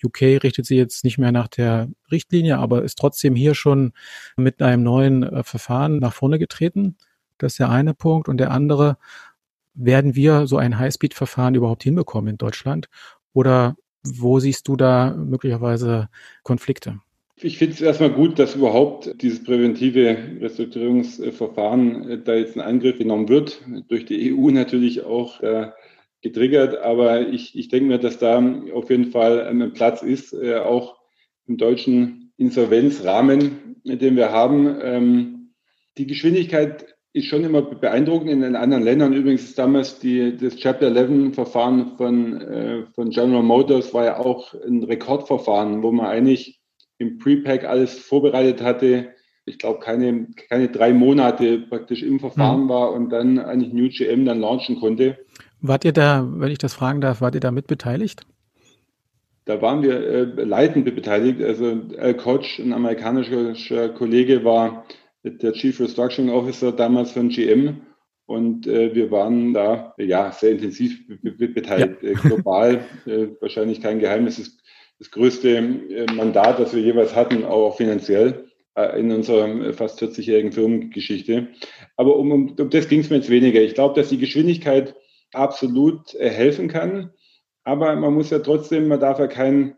UK 0.02 0.23
richtet 0.42 0.66
sich 0.66 0.78
jetzt 0.78 1.04
nicht 1.04 1.18
mehr 1.18 1.32
nach 1.32 1.49
der 1.49 1.88
Richtlinie, 2.11 2.59
aber 2.59 2.82
ist 2.82 2.99
trotzdem 2.99 3.35
hier 3.35 3.54
schon 3.54 3.92
mit 4.37 4.62
einem 4.62 4.82
neuen 4.82 5.23
äh, 5.23 5.42
Verfahren 5.42 5.99
nach 5.99 6.14
vorne 6.14 6.38
getreten. 6.38 6.97
Das 7.38 7.52
ist 7.52 7.59
der 7.59 7.70
eine 7.70 7.94
Punkt. 7.94 8.28
Und 8.28 8.38
der 8.38 8.50
andere, 8.50 8.97
werden 9.75 10.14
wir 10.14 10.47
so 10.47 10.56
ein 10.59 10.78
Highspeed-Verfahren 10.78 11.54
überhaupt 11.54 11.82
hinbekommen 11.82 12.30
in 12.30 12.38
Deutschland? 12.38 12.88
Oder 13.32 13.76
wo 14.02 14.40
siehst 14.40 14.68
du 14.68 14.76
da 14.76 15.14
möglicherweise 15.16 16.09
Konflikte? 16.42 17.00
Ich 17.42 17.56
finde 17.56 17.75
es 17.75 17.80
erstmal 17.80 18.11
gut, 18.11 18.38
dass 18.38 18.54
überhaupt 18.54 19.23
dieses 19.23 19.42
präventive 19.42 20.18
Restrukturierungsverfahren 20.40 22.11
äh, 22.11 22.18
da 22.23 22.35
jetzt 22.35 22.54
in 22.54 22.61
Angriff 22.61 22.99
genommen 22.99 23.30
wird, 23.30 23.62
durch 23.88 24.04
die 24.04 24.35
EU 24.35 24.50
natürlich 24.50 25.04
auch 25.04 25.40
äh, 25.40 25.70
getriggert. 26.20 26.76
Aber 26.78 27.26
ich, 27.28 27.56
ich 27.56 27.68
denke 27.68 27.88
mir, 27.88 27.99
dass 27.99 28.18
da 28.18 28.42
auf 28.75 28.90
jeden 28.90 29.11
Fall 29.11 29.47
ein 29.47 29.73
Platz 29.73 30.02
ist, 30.02 30.35
äh, 30.35 30.56
auch 30.56 30.99
im 31.47 31.56
deutschen 31.56 32.32
Insolvenzrahmen, 32.37 33.76
den 33.85 34.16
wir 34.16 34.32
haben. 34.32 34.78
Ähm, 34.82 35.52
die 35.97 36.06
Geschwindigkeit 36.06 36.94
ist 37.14 37.26
schon 37.26 37.44
immer 37.44 37.62
beeindruckend. 37.62 38.30
In 38.30 38.42
den 38.42 38.54
anderen 38.54 38.82
Ländern 38.82 39.14
übrigens 39.14 39.44
ist 39.44 39.59
damals 39.59 39.99
die, 39.99 40.37
das 40.37 40.56
Chapter 40.56 40.94
11 40.94 41.35
Verfahren 41.35 41.97
von, 41.97 42.38
äh, 42.38 42.85
von 42.94 43.09
General 43.09 43.42
Motors 43.42 43.94
war 43.94 44.04
ja 44.04 44.18
auch 44.18 44.52
ein 44.54 44.85
Rekordverfahren, 44.85 45.82
wo 45.82 45.90
man 45.90 46.04
eigentlich 46.04 46.59
im 47.00 47.19
Pre-Pack 47.19 47.64
alles 47.64 47.99
vorbereitet 47.99 48.62
hatte. 48.62 49.09
Ich 49.47 49.59
glaube, 49.59 49.80
keine, 49.80 50.28
keine 50.49 50.69
drei 50.69 50.92
Monate 50.92 51.59
praktisch 51.59 52.02
im 52.02 52.21
Verfahren 52.21 52.64
mhm. 52.64 52.69
war 52.69 52.92
und 52.92 53.11
dann 53.11 53.38
eigentlich 53.38 53.73
New 53.73 53.88
GM 53.88 54.25
dann 54.26 54.40
launchen 54.40 54.78
konnte. 54.78 55.19
Wart 55.61 55.85
ihr 55.85 55.92
da, 55.92 56.28
wenn 56.37 56.52
ich 56.52 56.59
das 56.59 56.75
fragen 56.75 57.00
darf, 57.00 57.21
wart 57.21 57.35
ihr 57.35 57.40
da 57.40 57.50
mit 57.50 57.66
beteiligt? 57.66 58.23
Da 59.47 59.61
waren 59.62 59.83
wir 59.83 59.95
äh, 59.95 60.23
leitend 60.45 60.85
beteiligt. 60.95 61.42
Also 61.42 61.80
Al 61.99 62.14
Koch, 62.14 62.59
ein 62.59 62.73
amerikanischer 62.73 63.88
Kollege, 63.88 64.45
war 64.45 64.85
der 65.25 65.52
Chief 65.52 65.80
Restructuring 65.80 66.30
Officer 66.30 66.71
damals 66.71 67.12
von 67.12 67.30
GM. 67.30 67.80
Und 68.26 68.66
äh, 68.66 68.95
wir 68.95 69.11
waren 69.11 69.52
da 69.54 69.95
ja 69.99 70.30
sehr 70.30 70.52
intensiv 70.52 71.00
beteiligt. 71.23 72.02
Ja. 72.02 72.11
Äh, 72.11 72.14
global, 72.14 72.85
äh, 73.07 73.28
wahrscheinlich 73.40 73.80
kein 73.80 73.99
Geheimnis, 73.99 74.37
das, 74.37 74.57
das 75.00 75.11
größte 75.11 75.57
äh, 75.57 76.12
Mandat, 76.12 76.61
das 76.61 76.75
wir 76.75 76.83
jeweils 76.83 77.16
hatten, 77.16 77.45
auch 77.45 77.76
finanziell 77.76 78.45
äh, 78.76 79.00
in 79.00 79.11
unserer 79.11 79.73
fast 79.73 80.00
40-jährigen 80.00 80.52
Firmengeschichte. 80.52 81.49
Aber 81.97 82.16
um, 82.16 82.30
um, 82.30 82.71
das 82.71 82.87
ging 82.87 83.00
es 83.00 83.09
mir 83.09 83.16
jetzt 83.16 83.30
weniger. 83.30 83.62
Ich 83.62 83.75
glaube, 83.75 83.99
dass 83.99 84.11
die 84.11 84.19
Geschwindigkeit 84.19 84.95
absolut 85.33 86.14
äh, 86.14 86.28
helfen 86.28 86.69
kann. 86.69 87.11
Aber 87.64 87.97
man 87.97 88.12
muss 88.12 88.30
ja 88.30 88.40
trotzdem, 88.40 88.88
man 88.88 89.00
darf 89.00 89.19
ja 89.19 89.26
keinen 89.26 89.76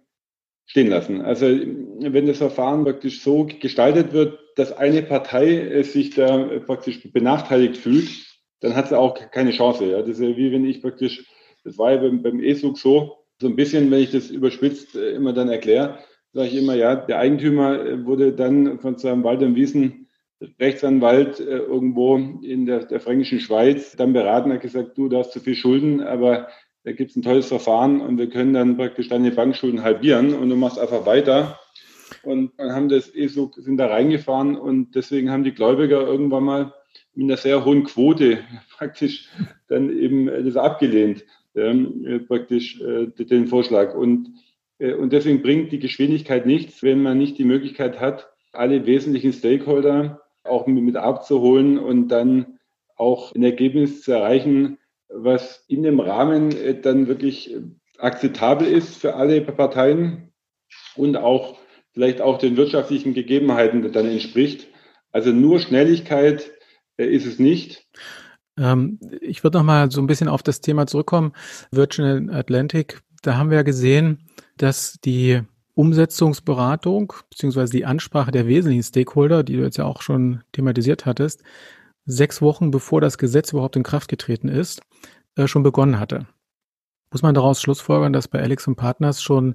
stehen 0.67 0.89
lassen. 0.89 1.21
Also 1.21 1.47
wenn 1.47 2.27
das 2.27 2.39
Verfahren 2.39 2.85
praktisch 2.85 3.23
so 3.23 3.47
gestaltet 3.47 4.13
wird, 4.13 4.39
dass 4.57 4.73
eine 4.73 5.03
Partei 5.03 5.83
sich 5.83 6.15
da 6.15 6.61
praktisch 6.67 7.13
benachteiligt 7.13 7.77
fühlt, 7.77 8.09
dann 8.61 8.75
hat 8.75 8.89
sie 8.89 8.99
auch 8.99 9.15
keine 9.31 9.51
Chance. 9.51 9.87
Ja. 9.87 10.01
Das 10.01 10.11
ist 10.11 10.21
ja 10.21 10.37
wie 10.37 10.53
wenn 10.53 10.65
ich 10.65 10.81
praktisch, 10.81 11.27
das 11.65 11.79
war 11.79 11.93
ja 11.93 11.99
beim, 11.99 12.23
beim 12.23 12.41
ESUG 12.41 12.79
so, 12.79 13.22
so 13.43 13.49
ein 13.49 13.57
bisschen, 13.57 13.91
wenn 13.91 14.03
ich 14.03 14.11
das 14.11 14.31
überspitzt 14.31 14.95
äh, 14.97 15.11
immer 15.11 15.33
dann 15.35 15.51
erkläre, 15.51 15.99
sage 16.33 16.49
ich 16.49 16.57
immer, 16.57 16.75
ja, 16.75 16.97
der 16.97 17.19
Eigentümer 17.19 17.85
äh, 17.85 18.07
wurde 18.07 18.33
dann 18.33 18.79
von 18.81 18.97
seinem 18.97 19.25
Wald- 19.25 19.43
und 19.43 19.57
Wiesen 19.57 20.09
Rechtsanwalt 20.59 21.41
äh, 21.41 21.59
irgendwo 21.59 22.17
in 22.17 22.67
der, 22.67 22.85
der 22.85 23.01
fränkischen 23.01 23.41
Schweiz 23.41 23.95
dann 23.97 24.13
beraten, 24.13 24.53
hat 24.53 24.63
gesagt, 24.63 24.97
du, 24.97 25.09
du 25.09 25.19
hast 25.19 25.33
zu 25.33 25.41
viel 25.41 25.55
Schulden, 25.55 26.01
aber 26.01 26.49
da 26.85 26.93
gibt 26.93 27.11
es 27.11 27.17
ein 27.17 27.23
tolles 27.23 27.47
Verfahren 27.47 28.01
und 28.01 28.19
wir 28.19 28.29
können 28.29 28.55
dann 28.55 28.77
praktisch 28.77 29.09
deine 29.09 29.31
Bankschulden 29.31 29.83
halbieren 29.83 30.35
und 30.35 30.49
du 30.49 30.57
machst 30.57 30.79
einfach 30.79 31.07
weiter. 31.07 31.59
Und 32.25 32.53
dann 32.59 32.73
haben 32.73 32.89
das 32.89 33.15
eh 33.15 33.29
so, 33.29 33.51
sind 33.57 33.77
da 33.77 33.87
reingefahren 33.87 34.57
und 34.57 34.95
deswegen 34.95 35.31
haben 35.31 35.45
die 35.45 35.55
Gläubiger 35.55 36.07
irgendwann 36.07 36.45
mal 36.45 36.75
mit 37.15 37.25
einer 37.25 37.37
sehr 37.37 37.65
hohen 37.65 37.85
Quote 37.85 38.39
praktisch 38.77 39.29
dann 39.69 39.91
eben 39.97 40.27
das 40.27 40.57
abgelehnt, 40.57 41.25
äh, 41.55 42.19
praktisch 42.21 42.81
äh, 42.81 43.07
den 43.25 43.47
Vorschlag. 43.47 43.95
Und, 43.95 44.29
äh, 44.79 44.95
und 44.95 45.13
deswegen 45.13 45.43
bringt 45.43 45.73
die 45.73 45.79
Geschwindigkeit 45.79 46.47
nichts, 46.47 46.83
wenn 46.83 47.03
man 47.03 47.19
nicht 47.19 47.39
die 47.39 47.45
Möglichkeit 47.45 48.01
hat, 48.01 48.31
alle 48.53 48.87
wesentlichen 48.87 49.33
Stakeholder 49.33 50.23
auch 50.45 50.67
mit 50.67 50.97
abzuholen 50.97 51.79
und 51.79 52.09
dann 52.09 52.59
auch 52.97 53.35
ein 53.35 53.43
Ergebnis 53.43 54.03
zu 54.03 54.13
erreichen, 54.13 54.79
was 55.09 55.65
in 55.69 55.83
dem 55.83 56.01
Rahmen 56.01 56.57
äh, 56.57 56.81
dann 56.81 57.07
wirklich 57.07 57.53
äh, 57.53 57.61
akzeptabel 57.99 58.67
ist 58.67 58.97
für 58.97 59.15
alle 59.15 59.41
Parteien 59.41 60.33
und 60.97 61.17
auch 61.17 61.59
vielleicht 61.93 62.21
auch 62.21 62.39
den 62.39 62.57
wirtschaftlichen 62.57 63.15
Gegebenheiten 63.15 63.93
dann 63.93 64.09
entspricht. 64.09 64.69
Also 65.13 65.31
nur 65.31 65.61
Schnelligkeit 65.61 66.51
ist 66.97 67.27
es 67.27 67.39
nicht. 67.39 67.87
Ähm, 68.59 68.99
ich 69.21 69.45
würde 69.45 69.59
noch 69.59 69.65
mal 69.65 69.91
so 69.91 70.01
ein 70.01 70.07
bisschen 70.07 70.29
auf 70.29 70.43
das 70.43 70.61
Thema 70.61 70.87
zurückkommen. 70.87 71.33
Virgin 71.71 72.31
Atlantic, 72.31 73.03
da 73.23 73.37
haben 73.37 73.51
wir 73.51 73.59
ja 73.59 73.63
gesehen, 73.63 74.19
dass 74.57 74.99
die 75.05 75.43
Umsetzungsberatung 75.75 77.13
beziehungsweise 77.31 77.73
die 77.73 77.87
Ansprache 77.87 78.31
der 78.31 78.47
wesentlichen 78.47 78.83
Stakeholder, 78.83 79.43
die 79.43 79.57
du 79.57 79.63
jetzt 79.63 79.79
ja 79.79 79.85
auch 79.85 80.03
schon 80.03 80.43
thematisiert 80.53 81.07
hattest, 81.07 81.43
sechs 82.05 82.43
Wochen 82.43 82.71
bevor 82.71 83.01
das 83.01 83.17
Gesetz 83.17 83.53
überhaupt 83.53 83.77
in 83.77 83.83
Kraft 83.83 84.09
getreten 84.09 84.49
ist, 84.49 84.83
äh, 85.37 85.47
schon 85.47 85.63
begonnen 85.63 85.99
hatte. 85.99 86.27
Muss 87.11 87.23
man 87.23 87.35
daraus 87.35 87.61
schlussfolgern, 87.61 88.13
dass 88.13 88.29
bei 88.29 88.41
Alex 88.41 88.67
und 88.67 88.77
Partners 88.77 89.23
schon 89.23 89.55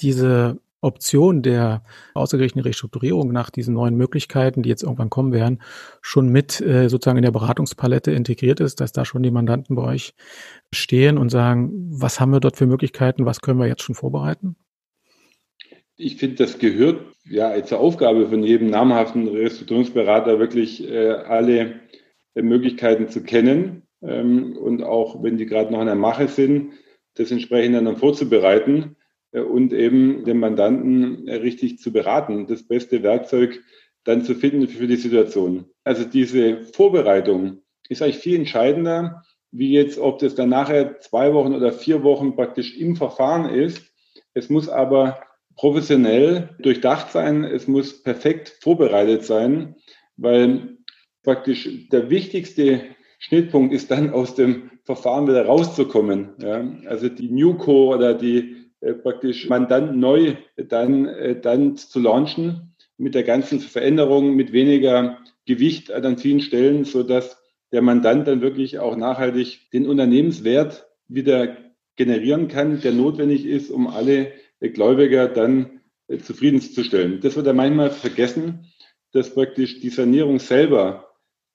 diese 0.00 0.58
Option 0.84 1.42
der 1.42 1.82
außergerichtlichen 2.14 2.66
Restrukturierung 2.66 3.32
nach 3.32 3.50
diesen 3.50 3.74
neuen 3.74 3.96
Möglichkeiten, 3.96 4.62
die 4.62 4.68
jetzt 4.68 4.82
irgendwann 4.82 5.10
kommen 5.10 5.32
werden, 5.32 5.62
schon 6.00 6.28
mit 6.28 6.60
äh, 6.60 6.88
sozusagen 6.88 7.18
in 7.18 7.24
der 7.24 7.32
Beratungspalette 7.32 8.12
integriert 8.12 8.60
ist, 8.60 8.80
dass 8.80 8.92
da 8.92 9.04
schon 9.04 9.22
die 9.22 9.30
Mandanten 9.30 9.76
bei 9.76 9.82
euch 9.82 10.14
stehen 10.72 11.18
und 11.18 11.30
sagen, 11.30 11.72
was 11.90 12.20
haben 12.20 12.32
wir 12.32 12.40
dort 12.40 12.56
für 12.56 12.66
Möglichkeiten, 12.66 13.26
was 13.26 13.40
können 13.40 13.58
wir 13.58 13.66
jetzt 13.66 13.82
schon 13.82 13.94
vorbereiten? 13.94 14.56
Ich 15.96 16.16
finde, 16.16 16.36
das 16.36 16.58
gehört 16.58 17.00
ja 17.24 17.62
zur 17.62 17.78
Aufgabe 17.78 18.28
von 18.28 18.42
jedem 18.42 18.68
namhaften 18.68 19.28
Restrukturierungsberater, 19.28 20.38
wirklich 20.38 20.88
äh, 20.88 21.10
alle 21.10 21.80
äh, 22.34 22.42
Möglichkeiten 22.42 23.08
zu 23.08 23.22
kennen 23.22 23.82
ähm, 24.02 24.56
und 24.56 24.82
auch, 24.82 25.22
wenn 25.22 25.38
die 25.38 25.46
gerade 25.46 25.72
noch 25.72 25.80
in 25.80 25.86
der 25.86 25.94
Mache 25.94 26.28
sind, 26.28 26.72
das 27.14 27.30
entsprechend 27.30 27.76
dann 27.76 27.96
vorzubereiten 27.96 28.96
und 29.40 29.72
eben 29.72 30.24
den 30.24 30.38
Mandanten 30.38 31.26
äh, 31.26 31.36
richtig 31.36 31.78
zu 31.78 31.92
beraten, 31.92 32.46
das 32.46 32.62
beste 32.62 33.02
Werkzeug 33.02 33.60
dann 34.04 34.22
zu 34.22 34.34
finden 34.34 34.68
für 34.68 34.86
die 34.86 34.96
Situation. 34.96 35.66
Also 35.82 36.04
diese 36.04 36.62
Vorbereitung 36.62 37.62
ist 37.88 38.02
eigentlich 38.02 38.18
viel 38.18 38.36
entscheidender, 38.36 39.22
wie 39.50 39.72
jetzt, 39.72 39.98
ob 39.98 40.18
das 40.18 40.34
dann 40.34 40.48
nachher 40.48 41.00
zwei 41.00 41.32
Wochen 41.32 41.54
oder 41.54 41.72
vier 41.72 42.02
Wochen 42.02 42.34
praktisch 42.34 42.76
im 42.76 42.96
Verfahren 42.96 43.48
ist. 43.48 43.82
Es 44.34 44.50
muss 44.50 44.68
aber 44.68 45.20
professionell 45.56 46.50
durchdacht 46.58 47.12
sein, 47.12 47.44
es 47.44 47.68
muss 47.68 48.02
perfekt 48.02 48.56
vorbereitet 48.60 49.24
sein, 49.24 49.76
weil 50.16 50.78
praktisch 51.22 51.88
der 51.90 52.10
wichtigste 52.10 52.82
Schnittpunkt 53.18 53.72
ist 53.72 53.90
dann 53.90 54.10
aus 54.10 54.34
dem 54.34 54.70
Verfahren 54.84 55.26
wieder 55.26 55.46
rauszukommen. 55.46 56.34
Ja? 56.38 56.68
Also 56.86 57.08
die 57.08 57.30
Newco 57.30 57.94
oder 57.94 58.14
die 58.14 58.63
äh, 58.84 58.92
praktisch 58.92 59.48
Mandant 59.48 59.96
neu 59.96 60.36
dann, 60.56 61.06
äh, 61.06 61.40
dann 61.40 61.76
zu 61.76 62.00
launchen. 62.00 62.70
mit 62.96 63.16
der 63.16 63.24
ganzen 63.24 63.58
Veränderung, 63.58 64.36
mit 64.36 64.52
weniger 64.52 65.18
Gewicht 65.46 65.90
an 65.90 66.16
vielen 66.16 66.40
Stellen, 66.40 66.84
sodass 66.84 67.42
der 67.72 67.82
Mandant 67.82 68.28
dann 68.28 68.40
wirklich 68.40 68.78
auch 68.78 68.96
nachhaltig 68.96 69.68
den 69.72 69.88
Unternehmenswert 69.88 70.86
wieder 71.08 71.56
generieren 71.96 72.46
kann, 72.46 72.80
der 72.80 72.92
notwendig 72.92 73.46
ist, 73.46 73.70
um 73.70 73.88
alle 73.88 74.32
Gläubiger 74.60 75.28
dann 75.28 75.80
äh, 76.08 76.18
zufriedenzustellen. 76.18 77.20
Das 77.20 77.36
wird 77.36 77.46
ja 77.46 77.52
manchmal 77.52 77.90
vergessen, 77.90 78.66
dass 79.12 79.34
praktisch 79.34 79.80
die 79.80 79.90
Sanierung 79.90 80.38
selber 80.38 81.13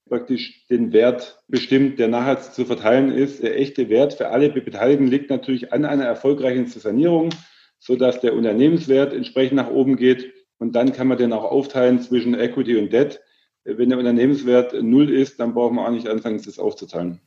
praktisch 0.10 0.68
den 0.68 0.92
Wert 0.92 1.42
bestimmt, 1.48 2.00
der 2.00 2.08
nachher 2.08 2.40
zu 2.40 2.66
verteilen 2.66 3.12
ist. 3.12 3.42
Der 3.42 3.58
echte 3.58 3.90
Wert 3.90 4.16
für 4.16 4.30
alle 4.30 4.50
Beteiligten 4.50 5.08
liegt 5.08 5.30
natürlich 5.30 5.72
an 5.72 5.86
einer 5.86 6.06
erfolgreichen 6.06 6.66
Sanierung, 6.66 7.30
sodass 7.78 8.20
der 8.20 8.34
Unternehmenswert 8.34 9.14
entsprechend 9.14 9.56
nach 9.56 9.70
oben 9.70 9.96
geht. 9.96 10.34
Und 10.58 10.76
dann 10.76 10.92
kann 10.92 11.08
man 11.08 11.18
den 11.18 11.32
auch 11.32 11.46
aufteilen 11.46 12.02
zwischen 12.02 12.34
Equity 12.34 12.76
und 12.76 12.92
Debt. 12.92 13.22
Wenn 13.64 13.90
der 13.90 14.00
Unternehmenswert 14.00 14.74
null 14.82 15.10
ist, 15.10 15.40
dann 15.40 15.54
braucht 15.54 15.74
man 15.74 15.86
auch 15.86 15.92
nicht 15.92 16.08
anfangen, 16.08 16.42
das 16.44 16.60
aufzuteilen. 16.60 17.22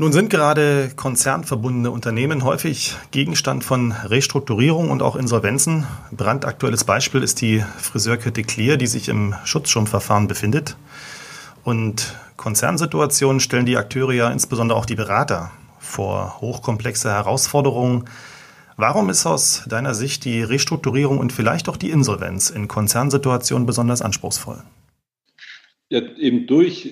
Nun 0.00 0.14
sind 0.14 0.30
gerade 0.30 0.90
konzernverbundene 0.96 1.90
Unternehmen 1.90 2.42
häufig 2.42 2.96
Gegenstand 3.10 3.64
von 3.64 3.92
Restrukturierung 3.92 4.90
und 4.90 5.02
auch 5.02 5.14
Insolvenzen. 5.14 5.86
Brandaktuelles 6.10 6.84
Beispiel 6.84 7.22
ist 7.22 7.42
die 7.42 7.62
Friseurkette 7.76 8.42
Clear, 8.42 8.78
die 8.78 8.86
sich 8.86 9.10
im 9.10 9.34
Schutzschirmverfahren 9.44 10.26
befindet. 10.26 10.78
Und 11.64 12.16
Konzernsituationen 12.38 13.40
stellen 13.40 13.66
die 13.66 13.76
Akteure 13.76 14.14
ja 14.14 14.30
insbesondere 14.30 14.78
auch 14.78 14.86
die 14.86 14.94
Berater 14.94 15.50
vor 15.78 16.40
hochkomplexe 16.40 17.10
Herausforderungen. 17.10 18.06
Warum 18.78 19.10
ist 19.10 19.26
aus 19.26 19.64
deiner 19.66 19.92
Sicht 19.92 20.24
die 20.24 20.42
Restrukturierung 20.42 21.18
und 21.18 21.30
vielleicht 21.30 21.68
auch 21.68 21.76
die 21.76 21.90
Insolvenz 21.90 22.48
in 22.48 22.68
Konzernsituationen 22.68 23.66
besonders 23.66 24.00
anspruchsvoll? 24.00 24.62
Ja, 25.90 26.00
eben 26.16 26.46
durch 26.46 26.88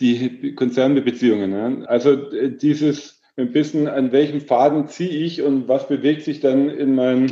die 0.00 0.54
Konzernbeziehungen. 0.54 1.52
Ja. 1.52 1.86
Also 1.86 2.30
äh, 2.32 2.56
dieses 2.56 3.20
ein 3.36 3.52
bisschen, 3.52 3.86
an 3.86 4.10
welchem 4.10 4.40
Faden 4.40 4.88
ziehe 4.88 5.10
ich 5.10 5.42
und 5.42 5.68
was 5.68 5.86
bewegt 5.86 6.22
sich 6.22 6.40
dann 6.40 6.70
in 6.70 6.94
meinem 6.94 7.28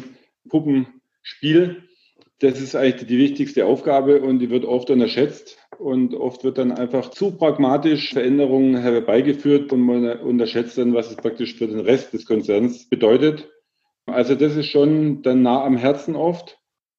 Puppenspiel, 0.48 1.82
das 2.40 2.60
ist 2.60 2.76
eigentlich 2.76 3.08
die 3.08 3.18
wichtigste 3.18 3.64
Aufgabe 3.64 4.20
und 4.20 4.38
die 4.38 4.50
wird 4.50 4.64
oft 4.64 4.90
unterschätzt. 4.90 5.58
Und 5.78 6.14
oft 6.14 6.44
wird 6.44 6.58
dann 6.58 6.72
einfach 6.72 7.10
zu 7.10 7.36
pragmatisch 7.36 8.12
Veränderungen 8.12 8.76
herbeigeführt 8.76 9.72
und 9.72 9.80
man 9.80 10.20
unterschätzt 10.20 10.78
dann, 10.78 10.94
was 10.94 11.10
es 11.10 11.16
praktisch 11.16 11.54
für 11.54 11.66
den 11.66 11.80
Rest 11.80 12.12
des 12.12 12.24
Konzerns 12.24 12.88
bedeutet. 12.88 13.50
Also 14.06 14.34
das 14.34 14.56
ist 14.56 14.66
schon 14.66 15.22
dann 15.22 15.42
nah 15.42 15.64
am 15.64 15.76
Herzen 15.76 16.14
oft. 16.14 16.58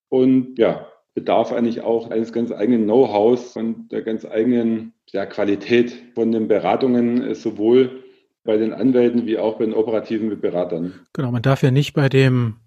Und 0.10 0.58
ja, 0.60 0.88
bedarf 1.18 1.52
eigentlich 1.52 1.82
auch 1.82 2.12
eines 2.12 2.32
ganz 2.32 2.52
eigenen 2.52 2.84
Know-hows 2.84 3.56
und 3.56 3.92
der 3.92 4.04
ganz 4.04 4.24
eigenen 4.24 4.94
ja, 5.10 5.26
Qualität 5.26 5.92
von 6.14 6.32
den 6.32 6.48
Beratungen, 6.48 7.24
äh, 7.24 7.34
sowohl 7.34 8.04
bei 8.44 8.58
den 8.58 8.72
Anwälten 8.72 9.26
wie 9.26 9.40
auch 9.40 9.58
bei 9.58 9.66
den 9.66 9.74
operativen 9.74 10.40
Beratern. 10.40 10.94
Genau, 11.14 11.32
man 11.32 11.42
darf 11.42 11.64
ja 11.64 11.72
nicht 11.72 11.96
bei 11.96 12.08
dem, 12.08 12.58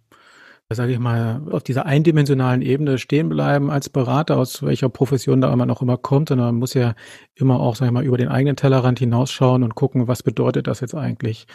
sage 0.69 0.91
ich 0.91 0.99
mal, 0.99 1.43
auf 1.53 1.63
dieser 1.63 1.87
eindimensionalen 1.87 2.61
Ebene 2.61 2.99
stehen 2.99 3.29
bleiben 3.29 3.71
als 3.71 3.89
Berater, 3.89 4.37
aus 4.37 4.65
welcher 4.65 4.89
Profession 4.89 5.41
da 5.41 5.55
man 5.55 5.71
auch 5.71 5.81
immer 5.81 5.97
kommt, 5.97 6.31
sondern 6.31 6.49
man 6.49 6.57
muss 6.57 6.75
ja 6.75 6.97
immer 7.37 7.61
auch, 7.61 7.77
sage 7.77 7.91
ich 7.91 7.93
mal, 7.93 8.05
über 8.05 8.19
den 8.19 8.31
eigenen 8.31 8.57
Tellerrand 8.57 8.99
hinausschauen 8.99 9.63
und 9.63 9.77
gucken, 9.77 10.09
was 10.09 10.25
bedeutet 10.25 10.67
das 10.67 10.81
jetzt 10.81 10.97
eigentlich, 10.97 11.47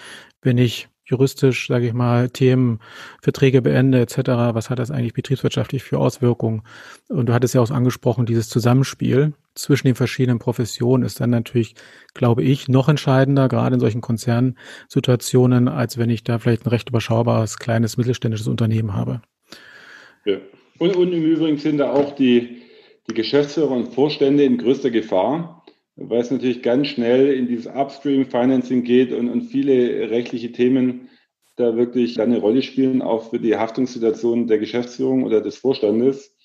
wenn 0.42 0.58
ich 0.58 0.88
juristisch, 1.06 1.68
sage 1.68 1.88
ich 1.88 1.94
mal, 1.94 2.30
Themen, 2.30 2.80
Verträge 3.22 3.62
beende 3.62 4.00
etc. 4.00 4.18
Was 4.54 4.70
hat 4.70 4.80
das 4.80 4.92
eigentlich 4.92 5.14
betriebswirtschaftlich 5.14 5.84
für 5.84 6.00
Auswirkungen? 6.00 6.64
Und 7.10 7.28
du 7.28 7.34
hattest 7.34 7.54
ja 7.54 7.62
auch 7.62 7.70
angesprochen, 7.70 8.26
dieses 8.26 8.50
Zusammenspiel 8.50 9.34
zwischen 9.54 9.88
den 9.88 9.96
verschiedenen 9.96 10.40
Professionen 10.40 11.04
ist 11.04 11.20
dann 11.22 11.30
natürlich, 11.30 11.76
glaube 12.14 12.44
ich, 12.44 12.68
noch 12.68 12.90
entscheidender, 12.90 13.48
gerade 13.48 13.76
in 13.76 13.80
solchen 13.80 14.02
Konzernsituationen, 14.02 15.68
als 15.68 15.98
wenn 15.98 16.10
ich 16.10 16.24
da 16.24 16.40
vielleicht 16.40 16.66
ein 16.66 16.70
recht 16.70 16.90
überschaubares, 16.90 17.58
kleines, 17.58 17.98
mittelständisches 17.98 18.48
Unternehmen 18.48 18.94
habe. 18.94 19.22
Ja. 20.26 20.38
Und, 20.78 20.96
und 20.98 21.14
im 21.14 21.24
Übrigen 21.24 21.58
sind 21.58 21.78
da 21.78 21.92
auch 21.92 22.16
die, 22.16 22.64
die 23.10 23.14
Geschäftsführer 23.14 23.72
und 23.72 23.94
Vorstände 23.94 24.44
in 24.44 24.58
größter 24.58 24.90
Gefahr, 24.90 25.65
weil 25.96 26.22
es 26.22 26.32
natürlich 26.32 26.62
ganz 26.62 26.88
schnell 26.88 27.34
in 27.34 27.48
dieses 27.48 27.68
Upstream 27.68 28.26
Financing 28.26 28.84
geht 28.84 29.14
und, 29.14 29.30
und 29.30 29.44
viele 29.44 30.10
rechtliche 30.10 30.52
Themen 30.52 31.10
da 31.56 31.78
wirklich 31.78 32.20
eine 32.20 32.40
Rolle 32.40 32.62
spielen, 32.62 33.02
auch 33.02 33.30
für 33.30 33.40
die 33.40 33.56
Haftungssituation 33.56 34.48
der 34.48 34.60
Geschäftsführung 34.60 35.24
oder 35.24 35.42
des 35.42 35.58
Vorstandes. 35.58 36.36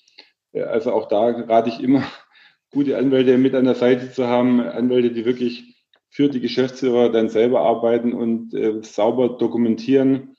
Also 0.53 0.93
auch 0.93 1.07
da 1.07 1.27
rate 1.27 1.69
ich 1.69 1.81
immer, 1.81 2.03
gute 2.71 2.97
Anwälte 2.97 3.37
mit 3.37 3.53
an 3.53 3.65
der 3.65 3.75
Seite 3.75 4.11
zu 4.11 4.27
haben, 4.27 4.61
Anwälte, 4.61 5.11
die 5.11 5.25
wirklich 5.25 5.75
für 6.09 6.29
die 6.29 6.39
Geschäftsführer 6.39 7.09
dann 7.09 7.29
selber 7.29 7.61
arbeiten 7.61 8.13
und 8.13 8.53
äh, 8.53 8.81
sauber 8.83 9.37
dokumentieren, 9.37 10.35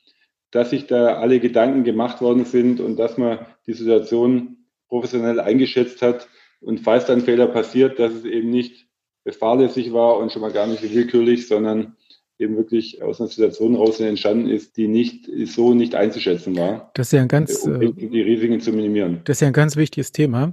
dass 0.51 0.71
sich 0.71 0.87
da 0.87 1.17
alle 1.17 1.41
Gedanken 1.41 1.85
gemacht 1.85 2.21
worden 2.23 2.45
sind 2.45 2.81
und 2.81 2.97
dass 2.97 3.19
man 3.19 3.47
die 3.67 3.73
Situation 3.75 4.67
professionell 4.89 5.41
eingeschätzt 5.41 6.01
hat. 6.03 6.29
Und 6.61 6.81
falls 6.81 7.07
dann 7.07 7.23
Fehler 7.23 7.49
passiert, 7.49 7.99
dass 7.99 8.13
es 8.13 8.25
eben 8.25 8.51
nicht 8.51 8.87
fahrlässig 9.31 9.93
war 9.93 10.19
und 10.19 10.33
schon 10.33 10.43
mal 10.43 10.53
gar 10.53 10.67
nicht 10.67 10.83
willkürlich, 10.83 11.47
sondern 11.49 11.97
eben 12.39 12.57
wirklich 12.57 13.03
aus 13.03 13.21
einer 13.21 13.29
Situation 13.29 13.77
raus 13.77 14.01
entstanden 14.01 14.49
ist, 14.49 14.77
die 14.77 14.89
nicht 14.89 15.31
so 15.47 15.75
nicht 15.75 15.95
einzuschätzen 15.95 16.57
war. 16.57 16.91
Das 16.95 17.09
ist 17.09 17.13
ja 17.13 17.23
ein 17.23 17.29
ganz 17.29 17.57
um 17.59 17.81
äh, 17.81 17.93
die 17.93 18.21
Risiken 18.21 18.61
zu 18.61 18.73
minimieren. 18.73 19.21
Das 19.25 19.37
ist 19.37 19.41
ja 19.41 19.47
ein 19.47 19.53
ganz 19.53 19.77
wichtiges 19.77 20.13
Thema, 20.13 20.53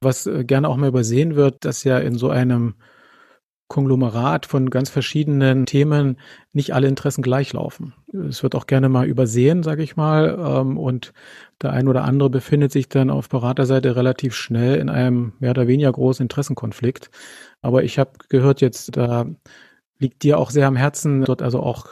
was 0.00 0.26
äh, 0.26 0.44
gerne 0.44 0.68
auch 0.68 0.76
mal 0.76 0.88
übersehen 0.88 1.36
wird, 1.36 1.64
dass 1.64 1.84
ja 1.84 1.98
in 1.98 2.16
so 2.16 2.30
einem 2.30 2.74
Konglomerat 3.68 4.46
von 4.46 4.70
ganz 4.70 4.90
verschiedenen 4.90 5.66
Themen 5.66 6.18
nicht 6.52 6.72
alle 6.72 6.86
Interessen 6.86 7.22
gleich 7.22 7.52
laufen. 7.52 7.94
Es 8.28 8.42
wird 8.42 8.54
auch 8.54 8.66
gerne 8.66 8.88
mal 8.88 9.06
übersehen, 9.06 9.64
sage 9.64 9.82
ich 9.82 9.96
mal, 9.96 10.38
ähm, 10.38 10.78
und 10.78 11.12
der 11.62 11.72
ein 11.72 11.88
oder 11.88 12.04
andere 12.04 12.30
befindet 12.30 12.70
sich 12.70 12.88
dann 12.88 13.10
auf 13.10 13.28
Beraterseite 13.28 13.96
relativ 13.96 14.34
schnell 14.34 14.76
in 14.76 14.88
einem 14.88 15.32
mehr 15.40 15.50
oder 15.50 15.66
weniger 15.66 15.90
großen 15.90 16.22
Interessenkonflikt. 16.22 17.10
Aber 17.60 17.82
ich 17.82 17.98
habe 17.98 18.12
gehört 18.28 18.60
jetzt, 18.60 18.96
da 18.96 19.26
liegt 19.98 20.22
dir 20.22 20.38
auch 20.38 20.50
sehr 20.50 20.68
am 20.68 20.76
Herzen, 20.76 21.24
dort 21.24 21.42
also 21.42 21.60
auch 21.60 21.86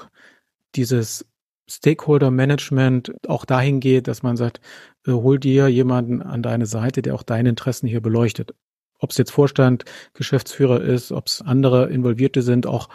dieses 0.76 1.26
Stakeholder 1.68 2.30
Management 2.30 3.14
auch 3.26 3.44
dahin 3.44 3.80
geht, 3.80 4.06
dass 4.06 4.22
man 4.22 4.36
sagt, 4.36 4.60
äh, 5.06 5.12
hol 5.12 5.40
dir 5.40 5.68
jemanden 5.68 6.22
an 6.22 6.42
deine 6.42 6.66
Seite, 6.66 7.02
der 7.02 7.14
auch 7.14 7.22
deine 7.22 7.48
Interessen 7.48 7.88
hier 7.88 8.00
beleuchtet 8.00 8.54
ob 8.98 9.10
es 9.10 9.18
jetzt 9.18 9.30
Vorstand, 9.30 9.84
Geschäftsführer 10.14 10.80
ist, 10.80 11.12
ob 11.12 11.26
es 11.26 11.42
andere 11.42 11.90
Involvierte 11.90 12.42
sind, 12.42 12.66
auch 12.66 12.88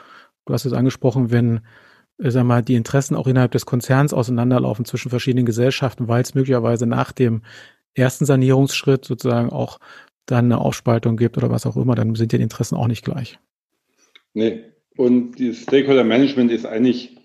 du 0.45 0.53
hast 0.53 0.65
es 0.65 0.73
angesprochen, 0.73 1.31
wenn 1.31 1.61
äh, 2.19 2.31
sag 2.31 2.43
mal, 2.43 2.61
die 2.61 2.75
Interessen 2.75 3.15
auch 3.15 3.27
innerhalb 3.27 3.51
des 3.51 3.65
Konzerns 3.65 4.13
auseinanderlaufen 4.13 4.85
zwischen 4.85 5.09
verschiedenen 5.09 5.45
Gesellschaften, 5.45 6.07
weil 6.07 6.21
es 6.21 6.35
möglicherweise 6.35 6.85
nach 6.85 7.11
dem 7.11 7.41
ersten 7.93 8.25
Sanierungsschritt 8.25 9.05
sozusagen 9.05 9.49
auch 9.49 9.79
dann 10.25 10.45
eine 10.45 10.59
Aufspaltung 10.59 11.17
gibt 11.17 11.37
oder 11.37 11.49
was 11.49 11.65
auch 11.65 11.75
immer, 11.75 11.95
dann 11.95 12.13
sind 12.15 12.31
die 12.31 12.37
Interessen 12.37 12.75
auch 12.75 12.87
nicht 12.87 13.03
gleich. 13.03 13.39
Nee, 14.33 14.63
und 14.95 15.39
die 15.39 15.53
Stakeholder 15.53 16.03
Management 16.03 16.51
ist 16.51 16.65
eigentlich 16.65 17.17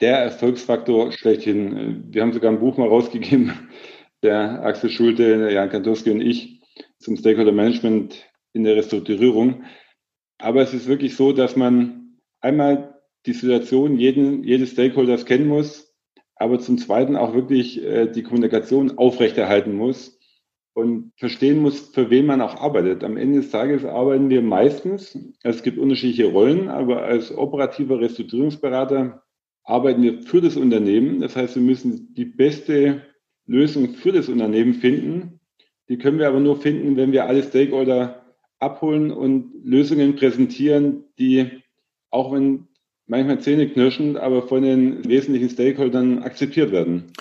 der 0.00 0.18
Erfolgsfaktor 0.18 1.12
schlechthin. 1.12 2.04
Wir 2.10 2.22
haben 2.22 2.32
sogar 2.32 2.50
ein 2.50 2.60
Buch 2.60 2.76
mal 2.76 2.88
rausgegeben, 2.88 3.52
der 4.22 4.64
Axel 4.64 4.90
Schulte, 4.90 5.38
der 5.38 5.52
Jan 5.52 5.70
Kantorski 5.70 6.10
und 6.10 6.20
ich, 6.20 6.57
zum 6.98 7.16
Stakeholder 7.16 7.52
Management 7.52 8.28
in 8.52 8.64
der 8.64 8.76
Restrukturierung. 8.76 9.64
Aber 10.38 10.62
es 10.62 10.74
ist 10.74 10.86
wirklich 10.86 11.16
so, 11.16 11.32
dass 11.32 11.56
man 11.56 12.18
einmal 12.40 13.00
die 13.26 13.32
Situation 13.32 13.98
jeden, 13.98 14.44
jedes 14.44 14.72
Stakeholders 14.72 15.26
kennen 15.26 15.48
muss, 15.48 15.94
aber 16.36 16.60
zum 16.60 16.78
Zweiten 16.78 17.16
auch 17.16 17.34
wirklich 17.34 17.82
äh, 17.82 18.06
die 18.06 18.22
Kommunikation 18.22 18.96
aufrechterhalten 18.96 19.74
muss 19.74 20.18
und 20.74 21.12
verstehen 21.16 21.60
muss, 21.60 21.80
für 21.80 22.10
wen 22.10 22.26
man 22.26 22.40
auch 22.40 22.60
arbeitet. 22.60 23.02
Am 23.02 23.16
Ende 23.16 23.40
des 23.40 23.50
Tages 23.50 23.84
arbeiten 23.84 24.30
wir 24.30 24.42
meistens, 24.42 25.18
es 25.42 25.64
gibt 25.64 25.78
unterschiedliche 25.78 26.30
Rollen, 26.30 26.68
aber 26.68 27.02
als 27.02 27.36
operativer 27.36 28.00
Restrukturierungsberater 28.00 29.24
arbeiten 29.64 30.02
wir 30.02 30.22
für 30.22 30.40
das 30.40 30.56
Unternehmen. 30.56 31.20
Das 31.20 31.34
heißt, 31.34 31.56
wir 31.56 31.62
müssen 31.62 32.14
die 32.14 32.24
beste 32.24 33.02
Lösung 33.46 33.94
für 33.94 34.12
das 34.12 34.28
Unternehmen 34.28 34.74
finden 34.74 35.37
die 35.88 35.98
können 35.98 36.18
wir 36.18 36.28
aber 36.28 36.40
nur 36.40 36.60
finden, 36.60 36.96
wenn 36.96 37.12
wir 37.12 37.26
alle 37.26 37.42
Stakeholder 37.42 38.22
abholen 38.58 39.10
und 39.10 39.52
Lösungen 39.64 40.16
präsentieren, 40.16 41.04
die, 41.18 41.62
auch 42.10 42.32
wenn 42.32 42.68
manchmal 43.06 43.40
zähneknirschend, 43.40 44.18
aber 44.18 44.42
von 44.42 44.62
den 44.62 45.08
wesentlichen 45.08 45.48
Stakeholdern 45.48 46.22
akzeptiert 46.22 46.72
werden. 46.72 47.12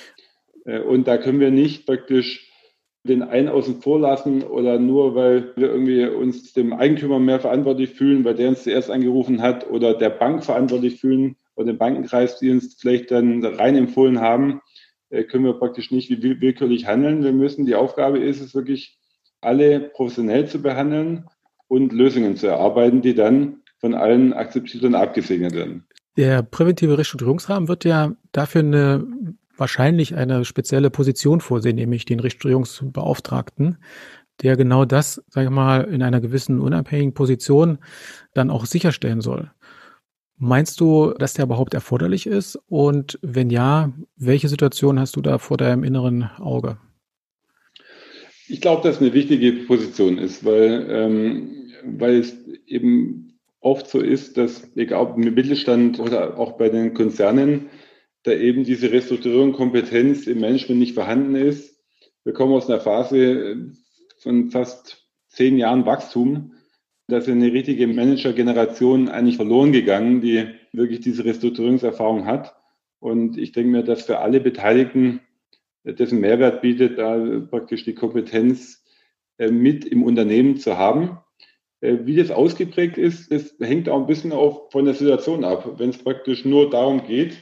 Äh, 0.66 0.80
und 0.80 1.08
da 1.08 1.18
können 1.18 1.40
wir 1.40 1.52
nicht 1.52 1.86
praktisch 1.86 2.52
den 3.04 3.24
einen 3.24 3.48
außen 3.48 3.82
vor 3.82 4.00
lassen 4.00 4.44
oder 4.44 4.80
nur, 4.80 5.16
weil 5.16 5.54
wir 5.56 5.70
irgendwie 5.70 6.06
uns 6.06 6.52
dem 6.52 6.74
Eigentümer 6.74 7.20
mehr 7.20 7.40
verantwortlich 7.40 7.92
fühlen, 7.92 8.26
weil 8.26 8.36
der 8.36 8.50
uns 8.50 8.64
zuerst 8.64 8.92
angerufen 8.92 9.42
hat 9.42 9.70
oder 9.70 9.94
der 9.94 10.10
Bank 10.10 10.44
verantwortlich 10.44 11.00
fühlen 11.00 11.38
oder 11.56 11.68
den 11.68 11.78
Bankenkreis, 11.78 12.38
die 12.40 12.52
uns 12.52 12.76
vielleicht 12.78 13.12
dann 13.12 13.46
rein 13.46 13.78
empfohlen 13.78 14.20
haben, 14.20 14.62
können 15.10 15.46
wir 15.46 15.54
praktisch 15.54 15.92
nicht 15.92 16.10
willkürlich 16.10 16.86
handeln. 16.86 17.24
Wir 17.24 17.32
müssen, 17.32 17.66
die 17.66 17.76
Aufgabe 17.76 18.20
ist 18.20 18.42
es 18.42 18.54
wirklich, 18.54 18.98
alle 19.42 19.80
professionell 19.80 20.48
zu 20.48 20.62
behandeln 20.62 21.26
und 21.68 21.94
Lösungen 21.94 22.36
zu 22.36 22.48
erarbeiten, 22.48 23.02
die 23.02 23.14
dann 23.14 23.62
von 23.80 23.94
allen 23.94 24.34
akzeptiert 24.34 24.84
und 24.84 24.96
abgesegnet 24.96 25.54
werden. 25.54 25.86
Der 26.18 26.42
präventive 26.42 26.98
Restrukturierungsrahmen 26.98 27.68
wird 27.68 27.86
ja 27.86 28.14
dafür 28.32 28.62
eine 28.62 29.06
wahrscheinlich 29.56 30.16
eine 30.16 30.46
spezielle 30.46 30.90
Position 30.90 31.42
vorsehen, 31.42 31.76
nämlich 31.76 32.06
den 32.06 32.20
Restrukturierungsbeauftragten, 32.20 33.78
der 34.42 34.56
genau 34.56 34.86
das, 34.86 35.24
sage 35.30 35.48
ich 35.48 35.52
mal, 35.52 35.84
in 35.86 36.04
einer 36.04 36.22
gewissen 36.22 36.60
unabhängigen 36.60 37.14
Position 37.14 37.80
dann 38.34 38.52
auch 38.52 38.66
sicherstellen 38.66 39.22
soll. 39.22 39.52
Meinst 40.40 40.80
du, 40.80 41.14
dass 41.18 41.34
der 41.34 41.46
überhaupt 41.46 41.74
erforderlich 41.74 42.28
ist? 42.28 42.60
Und 42.68 43.18
wenn 43.22 43.50
ja, 43.50 43.92
welche 44.16 44.50
Situation 44.50 45.00
hast 45.00 45.16
du 45.16 45.22
da 45.22 45.40
vor 45.40 45.58
deinem 45.58 45.84
inneren 45.84 46.30
Auge? 46.38 46.78
Ich 48.48 48.62
glaube, 48.62 48.88
dass 48.88 49.02
eine 49.02 49.14
wichtige 49.14 49.52
Position 49.66 50.18
ist, 50.18 50.46
weil, 50.46 50.88
ähm, 50.90 51.72
weil 51.84 52.20
es 52.20 52.38
eben 52.68 53.40
oft 53.60 53.90
so 53.90 54.00
ist, 54.00 54.38
dass 54.38 54.76
egal 54.78 55.02
ob 55.02 55.18
im 55.18 55.34
Mittelstand 55.34 56.00
oder 56.00 56.38
auch 56.38 56.54
bei 56.54 56.70
den 56.70 56.94
Konzernen, 56.94 57.70
da 58.24 58.32
eben 58.32 58.64
diese 58.64 58.92
Restrukturierung 58.92 59.54
Kompetenz 59.54 60.28
im 60.28 60.40
Management 60.40 60.80
nicht 60.80 60.94
vorhanden 60.94 61.36
ist. 61.36 61.82
Wir 62.24 62.34
kommen 62.34 62.54
aus 62.54 62.70
einer 62.70 62.80
Phase 62.80 63.72
von 64.20 64.52
fast 64.52 65.08
zehn 65.30 65.58
Jahren 65.58 65.86
Wachstum. 65.86 66.54
Da 67.08 67.18
ist 67.18 67.30
eine 67.30 67.54
richtige 67.54 67.88
Manager-Generation 67.88 69.08
eigentlich 69.08 69.38
verloren 69.38 69.72
gegangen, 69.72 70.20
die 70.22 70.48
wirklich 70.74 71.00
diese 71.00 71.24
Restrukturierungserfahrung 71.24 72.26
hat. 72.26 72.56
Und 73.00 73.38
ich 73.38 73.54
denke 73.54 73.72
mir, 73.72 73.84
dass 73.84 74.04
für 74.04 74.20
alle 74.20 74.42
Beteiligten 74.42 75.22
dessen 75.84 76.20
Mehrwert 76.20 76.62
bietet, 76.62 76.98
da 76.98 77.40
praktisch 77.50 77.86
die 77.86 77.96
Kompetenz 77.96 78.84
äh, 79.38 79.50
mit 79.52 79.86
im 79.86 80.04
Unternehmen 80.04 80.58
zu 80.58 80.78
haben. 80.78 81.20
Äh, 81.80 82.00
wie 82.04 82.16
das 82.16 82.32
ausgeprägt 82.32 82.98
ist, 82.98 83.32
das 83.32 83.56
hängt 83.60 83.88
auch 83.88 84.00
ein 84.00 84.08
bisschen 84.08 84.34
auch 84.34 84.70
von 84.72 84.86
der 84.86 84.94
Situation 84.94 85.46
ab. 85.46 85.76
Wenn 85.78 85.92
es 85.92 86.00
praktisch 86.00 86.44
nur 86.44 86.70
darum 86.70 87.06
geht, 87.06 87.38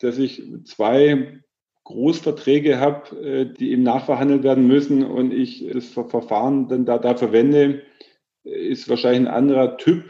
dass 0.00 0.18
ich 0.18 0.42
zwei 0.64 1.40
Großverträge 1.84 2.80
habe, 2.80 3.16
äh, 3.20 3.52
die 3.52 3.70
eben 3.70 3.82
nachverhandelt 3.82 4.42
werden 4.42 4.66
müssen 4.66 5.04
und 5.04 5.32
ich 5.32 5.64
das 5.72 5.88
Verfahren 5.88 6.68
dann 6.68 6.86
da, 6.86 6.98
da 6.98 7.14
verwende, 7.14 7.82
ist 8.44 8.88
wahrscheinlich 8.88 9.28
ein 9.28 9.34
anderer 9.34 9.76
Typ 9.76 10.04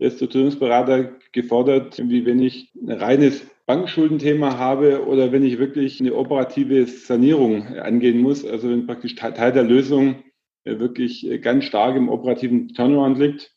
Restrukturierungsberater 0.00 1.16
gefordert, 1.32 2.00
wie 2.08 2.26
wenn 2.26 2.40
ich 2.40 2.72
ein 2.74 2.90
reines 2.90 3.46
Bankschuldenthema 3.66 4.58
habe 4.58 5.06
oder 5.06 5.32
wenn 5.32 5.44
ich 5.44 5.58
wirklich 5.58 6.00
eine 6.00 6.14
operative 6.14 6.86
Sanierung 6.86 7.66
angehen 7.78 8.20
muss, 8.20 8.44
also 8.44 8.68
wenn 8.68 8.86
praktisch 8.86 9.14
Teil 9.14 9.52
der 9.52 9.62
Lösung 9.62 10.22
äh, 10.64 10.78
wirklich 10.78 11.26
ganz 11.40 11.64
stark 11.64 11.96
im 11.96 12.08
operativen 12.08 12.68
Turnaround 12.74 13.18
liegt. 13.18 13.52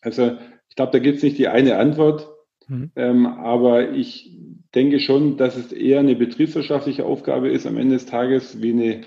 Also 0.00 0.38
ich 0.68 0.76
glaube, 0.76 0.92
da 0.92 0.98
gibt 0.98 1.16
es 1.16 1.22
nicht 1.22 1.38
die 1.38 1.48
eine 1.48 1.76
Antwort, 1.76 2.28
mhm. 2.68 2.92
ähm, 2.94 3.26
aber 3.26 3.90
ich 3.90 4.36
denke 4.74 5.00
schon, 5.00 5.36
dass 5.36 5.56
es 5.56 5.72
eher 5.72 5.98
eine 5.98 6.14
betriebswirtschaftliche 6.14 7.04
Aufgabe 7.04 7.48
ist 7.48 7.66
am 7.66 7.78
Ende 7.78 7.94
des 7.94 8.06
Tages 8.06 8.62
wie 8.62 8.72
eine 8.72 9.00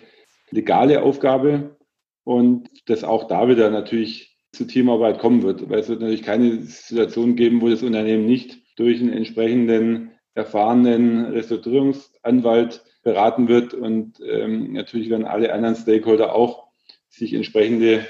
legale 0.50 1.04
Aufgabe 1.04 1.78
und 2.24 2.70
dass 2.86 3.04
auch 3.04 3.28
da 3.28 3.48
wieder 3.48 3.70
natürlich 3.70 4.38
zu 4.52 4.66
Teamarbeit 4.66 5.20
kommen 5.20 5.44
wird, 5.44 5.70
weil 5.70 5.80
es 5.80 5.90
wird 5.90 6.02
natürlich 6.02 6.24
keine 6.24 6.62
Situation 6.62 7.36
geben, 7.36 7.62
wo 7.62 7.70
das 7.70 7.84
Unternehmen 7.84 8.26
nicht 8.26 8.58
durch 8.76 9.00
einen 9.00 9.14
entsprechenden 9.14 10.12
erfahrenen 10.34 11.26
Restrukturierungsanwalt 11.26 12.84
beraten 13.04 13.48
wird 13.48 13.74
und 13.74 14.20
ähm, 14.26 14.74
natürlich 14.74 15.10
werden 15.10 15.26
alle 15.26 15.54
anderen 15.54 15.76
Stakeholder 15.76 16.36
auch 16.36 16.68
sich 17.10 17.34
entsprechende 17.34 18.06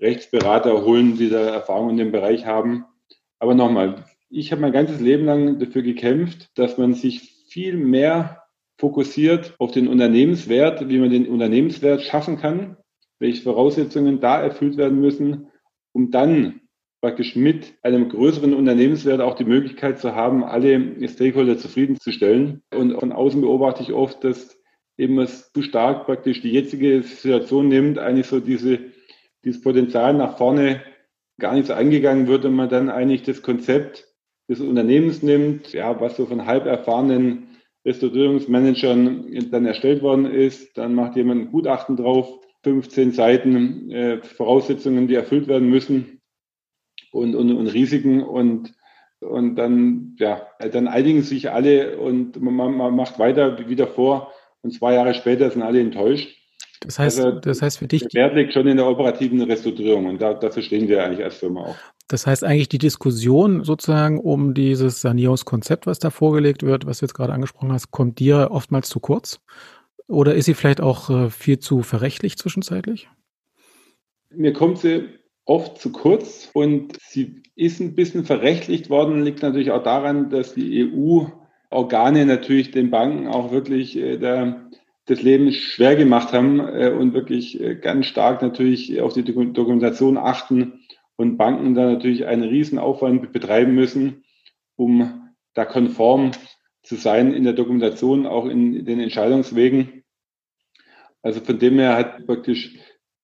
Rechtsberater 0.00 0.84
holen, 0.84 1.16
die 1.16 1.30
da 1.30 1.40
Erfahrung 1.40 1.90
in 1.90 1.96
dem 1.96 2.12
Bereich 2.12 2.46
haben. 2.46 2.84
Aber 3.38 3.54
nochmal, 3.54 4.04
ich 4.28 4.52
habe 4.52 4.60
mein 4.60 4.72
ganzes 4.72 5.00
Leben 5.00 5.24
lang 5.24 5.58
dafür 5.58 5.82
gekämpft, 5.82 6.50
dass 6.54 6.78
man 6.78 6.94
sich 6.94 7.46
viel 7.48 7.76
mehr 7.76 8.42
fokussiert 8.78 9.54
auf 9.58 9.72
den 9.72 9.88
Unternehmenswert, 9.88 10.88
wie 10.88 10.98
man 10.98 11.10
den 11.10 11.28
Unternehmenswert 11.28 12.02
schaffen 12.02 12.36
kann, 12.36 12.76
welche 13.18 13.42
Voraussetzungen 13.42 14.20
da 14.20 14.40
erfüllt 14.40 14.76
werden 14.76 15.00
müssen, 15.00 15.48
um 15.92 16.10
dann 16.10 16.60
praktisch 17.00 17.36
mit 17.36 17.74
einem 17.82 18.08
größeren 18.08 18.54
Unternehmenswert 18.54 19.20
auch 19.20 19.34
die 19.34 19.44
Möglichkeit 19.44 19.98
zu 19.98 20.14
haben, 20.14 20.44
alle 20.44 21.08
Stakeholder 21.08 21.58
zufriedenzustellen. 21.58 22.62
Und 22.74 22.98
von 22.98 23.12
außen 23.12 23.40
beobachte 23.40 23.82
ich 23.82 23.92
oft, 23.92 24.24
dass 24.24 24.58
eben 24.98 25.18
es 25.18 25.52
zu 25.52 25.62
stark 25.62 26.06
praktisch 26.06 26.40
die 26.40 26.50
jetzige 26.50 27.02
Situation 27.02 27.68
nimmt, 27.68 27.98
eigentlich 27.98 28.26
so 28.26 28.40
diese, 28.40 28.80
dieses 29.44 29.60
Potenzial 29.62 30.14
nach 30.14 30.36
vorne 30.36 30.82
gar 31.38 31.54
nicht 31.54 31.66
so 31.66 31.74
eingegangen 31.74 32.28
wird 32.28 32.44
und 32.44 32.54
man 32.54 32.70
dann 32.70 32.88
eigentlich 32.88 33.22
das 33.22 33.42
Konzept 33.42 34.06
des 34.48 34.60
Unternehmens 34.60 35.22
nimmt, 35.22 35.72
ja, 35.72 36.00
was 36.00 36.16
so 36.16 36.26
von 36.26 36.46
halb 36.46 36.66
erfahrenen 36.66 37.48
Restaurierungsmanagern 37.84 39.50
dann 39.50 39.66
erstellt 39.66 40.02
worden 40.02 40.26
ist. 40.26 40.76
Dann 40.78 40.94
macht 40.94 41.16
jemand 41.16 41.42
ein 41.42 41.52
Gutachten 41.52 41.96
drauf, 41.96 42.40
15 42.66 43.12
Seiten 43.12 43.92
äh, 43.92 44.22
Voraussetzungen, 44.24 45.06
die 45.06 45.14
erfüllt 45.14 45.46
werden 45.46 45.70
müssen 45.70 46.20
und, 47.12 47.36
und, 47.36 47.52
und 47.52 47.68
Risiken 47.68 48.24
und 48.24 48.74
und 49.20 49.56
dann, 49.56 50.14
ja, 50.18 50.46
dann 50.72 50.88
einigen 50.88 51.22
sich 51.22 51.50
alle 51.50 51.96
und 51.96 52.38
man, 52.38 52.76
man 52.76 52.94
macht 52.94 53.18
weiter 53.18 53.56
wie 53.66 53.76
davor 53.76 54.30
und 54.62 54.72
zwei 54.72 54.92
Jahre 54.92 55.14
später 55.14 55.50
sind 55.50 55.62
alle 55.62 55.80
enttäuscht. 55.80 56.36
Das 56.80 56.98
heißt, 56.98 57.20
also, 57.20 57.40
das 57.40 57.62
heißt 57.62 57.78
für 57.78 57.88
dich. 57.88 58.06
Der 58.08 58.24
Wert 58.24 58.34
liegt 58.34 58.52
schon 58.52 58.66
in 58.66 58.76
der 58.76 58.86
operativen 58.86 59.40
Restrukturierung 59.40 60.06
und 60.06 60.20
da, 60.20 60.34
dafür 60.34 60.62
stehen 60.62 60.86
wir 60.86 61.02
eigentlich 61.02 61.24
als 61.24 61.36
Firma 61.36 61.62
auch. 61.62 61.76
Das 62.08 62.26
heißt 62.26 62.44
eigentlich 62.44 62.68
die 62.68 62.78
Diskussion 62.78 63.64
sozusagen 63.64 64.20
um 64.20 64.52
dieses 64.52 65.00
Sanierungskonzept, 65.00 65.86
was 65.86 65.98
da 65.98 66.10
vorgelegt 66.10 66.62
wird, 66.62 66.86
was 66.86 66.98
du 66.98 67.06
jetzt 67.06 67.14
gerade 67.14 67.32
angesprochen 67.32 67.72
hast, 67.72 67.90
kommt 67.90 68.18
dir 68.18 68.48
oftmals 68.50 68.90
zu 68.90 69.00
kurz? 69.00 69.40
Oder 70.08 70.34
ist 70.34 70.44
sie 70.44 70.54
vielleicht 70.54 70.80
auch 70.80 71.10
äh, 71.10 71.30
viel 71.30 71.58
zu 71.58 71.82
verrechtlich 71.82 72.36
zwischenzeitlich? 72.36 73.08
Mir 74.30 74.52
kommt 74.52 74.78
sie 74.78 75.08
oft 75.44 75.80
zu 75.80 75.92
kurz 75.92 76.50
und 76.52 76.98
sie 77.00 77.42
ist 77.54 77.80
ein 77.80 77.94
bisschen 77.94 78.24
verrechtlicht 78.24 78.90
worden, 78.90 79.22
liegt 79.22 79.42
natürlich 79.42 79.70
auch 79.70 79.82
daran, 79.82 80.30
dass 80.30 80.54
die 80.54 80.92
EU-Organe 80.92 82.26
natürlich 82.26 82.70
den 82.70 82.90
Banken 82.90 83.28
auch 83.28 83.50
wirklich 83.50 83.96
äh, 83.96 84.16
der, 84.18 84.68
das 85.06 85.22
Leben 85.22 85.52
schwer 85.52 85.96
gemacht 85.96 86.32
haben 86.32 86.60
äh, 86.60 86.90
und 86.90 87.14
wirklich 87.14 87.60
ganz 87.80 88.06
stark 88.06 88.42
natürlich 88.42 89.00
auf 89.00 89.12
die 89.12 89.24
Dokumentation 89.24 90.18
achten 90.18 90.80
und 91.16 91.36
Banken 91.36 91.74
da 91.74 91.86
natürlich 91.86 92.26
einen 92.26 92.42
riesen 92.42 92.78
Aufwand 92.78 93.32
betreiben 93.32 93.74
müssen, 93.74 94.24
um 94.76 95.30
da 95.54 95.64
konform 95.64 96.32
zu 96.82 96.94
sein 96.94 97.34
in 97.34 97.42
der 97.42 97.54
Dokumentation, 97.54 98.26
auch 98.26 98.46
in 98.46 98.84
den 98.84 99.00
Entscheidungswegen. 99.00 99.95
Also 101.26 101.40
von 101.40 101.58
dem 101.58 101.80
her 101.80 101.96
hat 101.96 102.24
praktisch 102.24 102.76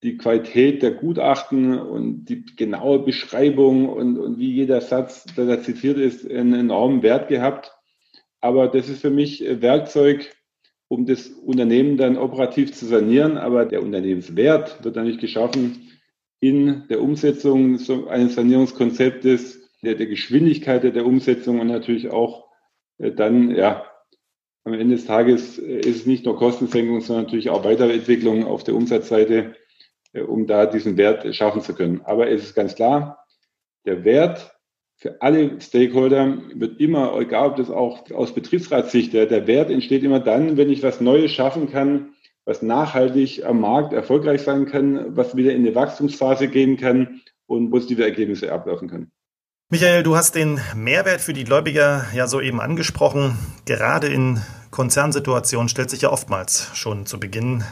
die 0.02 0.16
Qualität 0.16 0.82
der 0.82 0.90
Gutachten 0.90 1.78
und 1.78 2.24
die 2.24 2.44
genaue 2.56 2.98
Beschreibung 2.98 3.88
und, 3.88 4.18
und 4.18 4.40
wie 4.40 4.52
jeder 4.52 4.80
Satz, 4.80 5.24
der 5.36 5.46
da 5.46 5.62
zitiert 5.62 5.98
ist, 5.98 6.28
einen 6.28 6.52
enormen 6.52 7.04
Wert 7.04 7.28
gehabt. 7.28 7.72
Aber 8.40 8.66
das 8.66 8.88
ist 8.88 9.02
für 9.02 9.10
mich 9.10 9.44
Werkzeug, 9.46 10.34
um 10.88 11.06
das 11.06 11.28
Unternehmen 11.28 11.96
dann 11.96 12.18
operativ 12.18 12.72
zu 12.72 12.86
sanieren. 12.86 13.38
Aber 13.38 13.66
der 13.66 13.84
Unternehmenswert 13.84 14.82
wird 14.82 14.96
dann 14.96 15.06
nicht 15.06 15.20
geschaffen 15.20 15.92
in 16.40 16.88
der 16.88 17.00
Umsetzung 17.00 17.78
eines 18.08 18.34
Sanierungskonzeptes, 18.34 19.70
der, 19.84 19.94
der 19.94 20.06
Geschwindigkeit 20.06 20.82
der 20.82 21.06
Umsetzung 21.06 21.60
und 21.60 21.68
natürlich 21.68 22.10
auch 22.10 22.48
äh, 22.98 23.12
dann, 23.12 23.54
ja, 23.54 23.91
am 24.64 24.74
Ende 24.74 24.96
des 24.96 25.06
Tages 25.06 25.58
äh, 25.58 25.80
ist 25.80 25.96
es 25.96 26.06
nicht 26.06 26.24
nur 26.24 26.36
Kostensenkung, 26.36 27.00
sondern 27.00 27.24
natürlich 27.24 27.50
auch 27.50 27.64
Weiterentwicklung 27.64 28.46
auf 28.46 28.64
der 28.64 28.74
Umsatzseite, 28.74 29.54
äh, 30.12 30.22
um 30.22 30.46
da 30.46 30.66
diesen 30.66 30.96
Wert 30.96 31.34
schaffen 31.34 31.62
zu 31.62 31.74
können. 31.74 32.00
Aber 32.04 32.28
es 32.28 32.42
ist 32.42 32.54
ganz 32.54 32.74
klar, 32.74 33.24
der 33.84 34.04
Wert 34.04 34.54
für 34.96 35.20
alle 35.20 35.60
Stakeholder 35.60 36.38
wird 36.54 36.80
immer, 36.80 37.18
egal 37.18 37.50
ob 37.50 37.56
das 37.56 37.70
auch 37.70 38.08
aus 38.12 38.32
Betriebsratssicht, 38.34 39.12
der, 39.12 39.26
der 39.26 39.48
Wert 39.48 39.68
entsteht 39.68 40.04
immer 40.04 40.20
dann, 40.20 40.56
wenn 40.56 40.70
ich 40.70 40.84
was 40.84 41.00
Neues 41.00 41.32
schaffen 41.32 41.68
kann, 41.68 42.14
was 42.44 42.62
nachhaltig 42.62 43.44
am 43.44 43.60
Markt 43.60 43.92
erfolgreich 43.92 44.42
sein 44.42 44.66
kann, 44.66 45.16
was 45.16 45.36
wieder 45.36 45.52
in 45.52 45.66
eine 45.66 45.74
Wachstumsphase 45.74 46.46
gehen 46.46 46.76
kann 46.76 47.20
und 47.46 47.70
positive 47.70 48.04
Ergebnisse 48.04 48.52
ablaufen 48.52 48.88
können. 48.88 49.10
Michael, 49.72 50.02
du 50.02 50.16
hast 50.16 50.34
den 50.34 50.60
Mehrwert 50.74 51.22
für 51.22 51.32
die 51.32 51.44
Gläubiger 51.44 52.04
ja 52.12 52.26
soeben 52.26 52.60
angesprochen. 52.60 53.38
Gerade 53.64 54.08
in 54.08 54.42
Konzernsituationen 54.70 55.70
stellt 55.70 55.88
sich 55.88 56.02
ja 56.02 56.10
oftmals 56.10 56.68
schon 56.74 57.06
zu 57.06 57.18
Beginn 57.18 57.64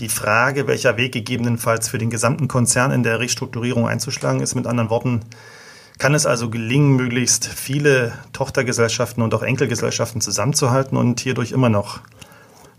die 0.00 0.08
Frage, 0.08 0.66
welcher 0.66 0.96
Weg 0.96 1.12
gegebenenfalls 1.12 1.88
für 1.88 1.98
den 1.98 2.10
gesamten 2.10 2.48
Konzern 2.48 2.90
in 2.90 3.04
der 3.04 3.20
Restrukturierung 3.20 3.86
einzuschlagen 3.86 4.40
ist. 4.40 4.56
Mit 4.56 4.66
anderen 4.66 4.90
Worten, 4.90 5.20
Kann 5.96 6.12
es 6.14 6.26
also 6.26 6.50
gelingen, 6.50 6.96
möglichst 6.96 7.46
viele 7.46 8.14
Tochtergesellschaften 8.32 9.22
und 9.22 9.32
auch 9.32 9.44
Enkelgesellschaften 9.44 10.20
zusammenzuhalten 10.20 10.98
und 10.98 11.20
hierdurch 11.20 11.52
immer 11.52 11.68
noch 11.68 12.00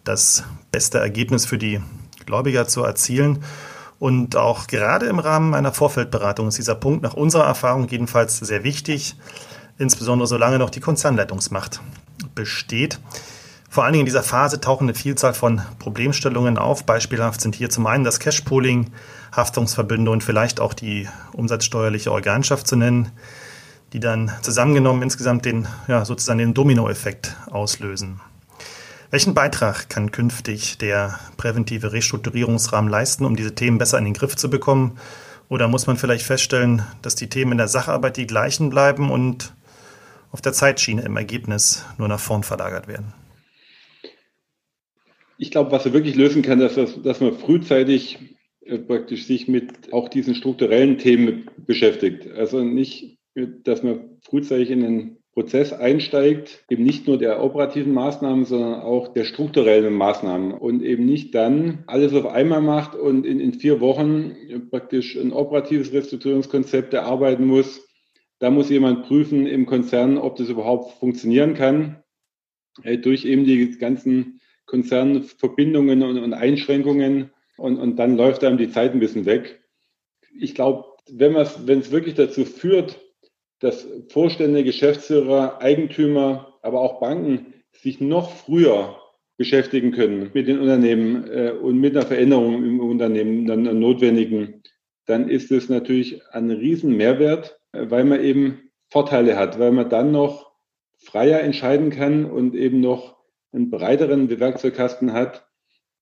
das 0.03 0.43
beste 0.69 0.99
Ergebnis 0.99 1.45
für 1.45 1.57
die 1.57 1.79
Gläubiger 2.25 2.67
zu 2.67 2.83
erzielen? 2.83 3.41
Und 4.03 4.35
auch 4.35 4.67
gerade 4.67 5.05
im 5.05 5.17
Rahmen 5.17 5.53
einer 5.53 5.71
Vorfeldberatung 5.71 6.49
ist 6.49 6.57
dieser 6.57 6.75
Punkt 6.75 7.03
nach 7.03 7.13
unserer 7.13 7.45
Erfahrung 7.45 7.87
jedenfalls 7.87 8.37
sehr 8.37 8.65
wichtig, 8.65 9.15
insbesondere 9.77 10.27
solange 10.27 10.59
noch 10.59 10.71
die 10.71 10.81
Konzernleitungsmacht 10.81 11.79
besteht. 12.35 12.99
Vor 13.69 13.85
allen 13.85 13.93
Dingen 13.93 14.01
in 14.01 14.07
dieser 14.07 14.21
Phase 14.21 14.59
tauchen 14.59 14.89
eine 14.89 14.93
Vielzahl 14.93 15.33
von 15.33 15.61
Problemstellungen 15.79 16.57
auf. 16.57 16.85
Beispielhaft 16.85 17.39
sind 17.39 17.55
hier 17.55 17.69
zum 17.69 17.87
einen 17.87 18.03
das 18.03 18.19
Cash-Pooling, 18.19 18.91
Haftungsverbünde 19.31 20.11
und 20.11 20.21
vielleicht 20.21 20.59
auch 20.59 20.73
die 20.73 21.07
umsatzsteuerliche 21.31 22.11
Organschaft 22.11 22.67
zu 22.67 22.75
nennen, 22.75 23.09
die 23.93 24.01
dann 24.01 24.33
zusammengenommen 24.41 25.01
insgesamt 25.01 25.45
den, 25.45 25.65
ja, 25.87 26.03
sozusagen 26.03 26.39
den 26.39 26.53
Dominoeffekt 26.53 27.37
auslösen. 27.49 28.19
Welchen 29.13 29.35
Beitrag 29.35 29.91
kann 29.91 30.09
künftig 30.09 30.79
der 30.79 31.19
präventive 31.37 31.93
Restrukturierungsrahmen 31.93 32.89
leisten, 32.89 33.25
um 33.25 33.35
diese 33.35 33.53
Themen 33.53 33.77
besser 33.77 33.99
in 33.99 34.05
den 34.05 34.15
Griff 34.15 34.35
zu 34.35 34.49
bekommen? 34.49 34.97
Oder 35.49 35.67
muss 35.67 35.85
man 35.85 35.97
vielleicht 35.97 36.25
feststellen, 36.25 36.81
dass 37.03 37.13
die 37.13 37.29
Themen 37.29 37.51
in 37.51 37.57
der 37.59 37.67
Sacharbeit 37.67 38.17
die 38.17 38.25
gleichen 38.25 38.71
bleiben 38.71 39.11
und 39.11 39.53
auf 40.31 40.41
der 40.41 40.51
Zeitschiene 40.51 41.03
im 41.03 41.15
Ergebnis 41.15 41.85
nur 41.99 42.07
nach 42.07 42.19
vorn 42.19 42.41
verlagert 42.41 42.87
werden? 42.87 43.13
Ich 45.37 45.51
glaube, 45.51 45.71
was 45.71 45.85
er 45.85 45.93
wirklich 45.93 46.15
lösen 46.15 46.41
kann, 46.41 46.59
ist, 46.61 46.77
dass, 46.77 46.99
dass 46.99 47.19
man 47.19 47.37
frühzeitig 47.37 48.17
äh, 48.61 48.79
praktisch 48.79 49.27
sich 49.27 49.47
mit 49.47 49.93
auch 49.93 50.09
diesen 50.09 50.33
strukturellen 50.33 50.97
Themen 50.97 51.51
beschäftigt. 51.57 52.31
Also 52.31 52.63
nicht, 52.63 53.19
dass 53.35 53.83
man 53.83 54.17
frühzeitig 54.23 54.71
in 54.71 54.81
den 54.81 55.22
Prozess 55.33 55.73
einsteigt, 55.73 56.63
eben 56.69 56.83
nicht 56.83 57.07
nur 57.07 57.17
der 57.17 57.43
operativen 57.43 57.91
Maßnahmen, 57.93 58.45
sondern 58.45 58.81
auch 58.81 59.13
der 59.13 59.23
strukturellen 59.23 59.93
Maßnahmen 59.93 60.53
und 60.53 60.83
eben 60.83 61.05
nicht 61.05 61.33
dann 61.33 61.83
alles 61.87 62.13
auf 62.13 62.27
einmal 62.27 62.61
macht 62.61 62.95
und 62.95 63.25
in, 63.25 63.39
in 63.39 63.53
vier 63.53 63.81
Wochen 63.81 64.35
praktisch 64.69 65.15
ein 65.15 65.33
operatives 65.33 65.91
Restrukturierungskonzept 65.91 66.93
erarbeiten 66.93 67.47
muss. 67.47 67.81
Da 68.37 68.51
muss 68.51 68.69
jemand 68.69 69.07
prüfen 69.07 69.47
im 69.47 69.65
Konzern, 69.65 70.19
ob 70.19 70.35
das 70.35 70.49
überhaupt 70.49 70.99
funktionieren 70.99 71.55
kann, 71.55 72.03
äh, 72.83 72.99
durch 72.99 73.25
eben 73.25 73.45
die 73.45 73.77
ganzen 73.79 74.39
Konzernverbindungen 74.67 76.03
und, 76.03 76.19
und 76.19 76.33
Einschränkungen 76.33 77.31
und, 77.57 77.77
und 77.77 77.95
dann 77.97 78.17
läuft 78.17 78.43
einem 78.43 78.57
die 78.59 78.69
Zeit 78.69 78.93
ein 78.93 78.99
bisschen 78.99 79.25
weg. 79.25 79.63
Ich 80.39 80.53
glaube, 80.53 80.85
wenn 81.09 81.35
es 81.35 81.91
wirklich 81.91 82.13
dazu 82.13 82.45
führt, 82.45 82.99
dass 83.63 83.87
Vorstände, 84.09 84.65
Geschäftsführer, 84.65 85.61
Eigentümer, 85.61 86.53
aber 86.61 86.81
auch 86.81 86.99
Banken 86.99 87.53
sich 87.71 88.01
noch 88.01 88.29
früher 88.29 88.97
beschäftigen 89.37 89.93
können 89.93 90.31
mit 90.33 90.49
den 90.49 90.59
Unternehmen 90.59 91.25
äh, 91.31 91.51
und 91.51 91.79
mit 91.79 91.95
einer 91.95 92.05
Veränderung 92.05 92.55
im 92.63 92.79
Unternehmen, 92.81 93.47
dann 93.47 93.63
notwendigen, 93.79 94.63
dann 95.05 95.29
ist 95.29 95.49
es 95.49 95.69
natürlich 95.69 96.21
ein 96.31 96.51
riesen 96.51 96.97
Mehrwert, 96.97 97.57
äh, 97.71 97.85
weil 97.89 98.03
man 98.03 98.21
eben 98.21 98.69
Vorteile 98.89 99.37
hat, 99.37 99.59
weil 99.59 99.71
man 99.71 99.89
dann 99.89 100.11
noch 100.11 100.51
freier 100.97 101.39
entscheiden 101.39 101.89
kann 101.89 102.25
und 102.25 102.55
eben 102.55 102.81
noch 102.81 103.15
einen 103.53 103.69
breiteren 103.69 104.29
Werkzeugkasten 104.29 105.13
hat. 105.13 105.47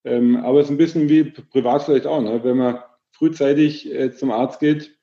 Ähm, 0.04 0.36
aber 0.38 0.62
es 0.62 0.66
ist 0.66 0.72
ein 0.72 0.78
bisschen 0.78 1.10
wie 1.10 1.26
privat 1.26 1.84
vielleicht 1.84 2.08
auch, 2.08 2.22
ne? 2.22 2.44
wenn 2.44 2.58
man 2.58 2.80
frühzeitig 3.12 3.94
äh, 3.94 4.12
zum 4.12 4.32
Arzt 4.32 4.60
geht 4.60 4.98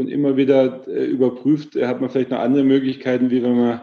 und 0.00 0.08
immer 0.08 0.36
wieder 0.36 0.88
äh, 0.88 1.04
überprüft, 1.04 1.76
hat 1.76 2.00
man 2.00 2.08
vielleicht 2.10 2.30
noch 2.30 2.38
andere 2.40 2.64
Möglichkeiten, 2.64 3.30
wie 3.30 3.42
wenn 3.42 3.56
man 3.56 3.80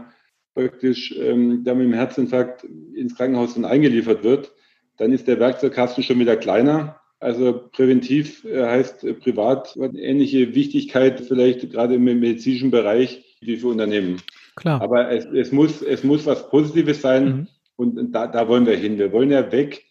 praktisch 0.56 1.16
ähm, 1.16 1.64
da 1.64 1.76
mit 1.76 1.86
dem 1.86 1.94
Herzinfarkt 1.94 2.66
ins 2.96 3.16
Krankenhaus 3.16 3.54
dann 3.54 3.66
eingeliefert 3.66 4.24
wird. 4.24 4.52
Dann 4.98 5.14
ist 5.14 5.28
der 5.28 5.40
Werkzeugkasten 5.40 6.04
schon 6.04 6.20
wieder 6.20 6.36
kleiner. 6.36 7.00
Also 7.20 7.70
präventiv 7.72 8.44
äh, 8.46 8.66
heißt 8.66 9.04
äh, 9.04 9.14
privat 9.14 9.78
eine 9.80 10.00
ähnliche 10.00 10.56
Wichtigkeit 10.56 11.22
vielleicht 11.22 11.70
gerade 11.72 11.96
im 11.96 12.04
medizinischen 12.04 12.72
Bereich 12.72 13.38
wie 13.40 13.58
für 13.58 13.68
Unternehmen. 13.68 14.18
Klar. 14.56 14.82
Aber 14.82 15.12
es, 15.12 15.26
es, 15.26 15.52
muss, 15.52 15.84
es 15.84 16.04
muss 16.04 16.26
was 16.26 16.50
Positives 16.50 17.02
sein. 17.02 17.26
Mhm. 17.26 17.48
Und 17.76 18.12
da, 18.12 18.26
da 18.26 18.48
wollen 18.48 18.66
wir 18.66 18.76
hin. 18.76 18.98
Wir 18.98 19.12
wollen 19.12 19.30
ja 19.30 19.52
weg 19.52 19.84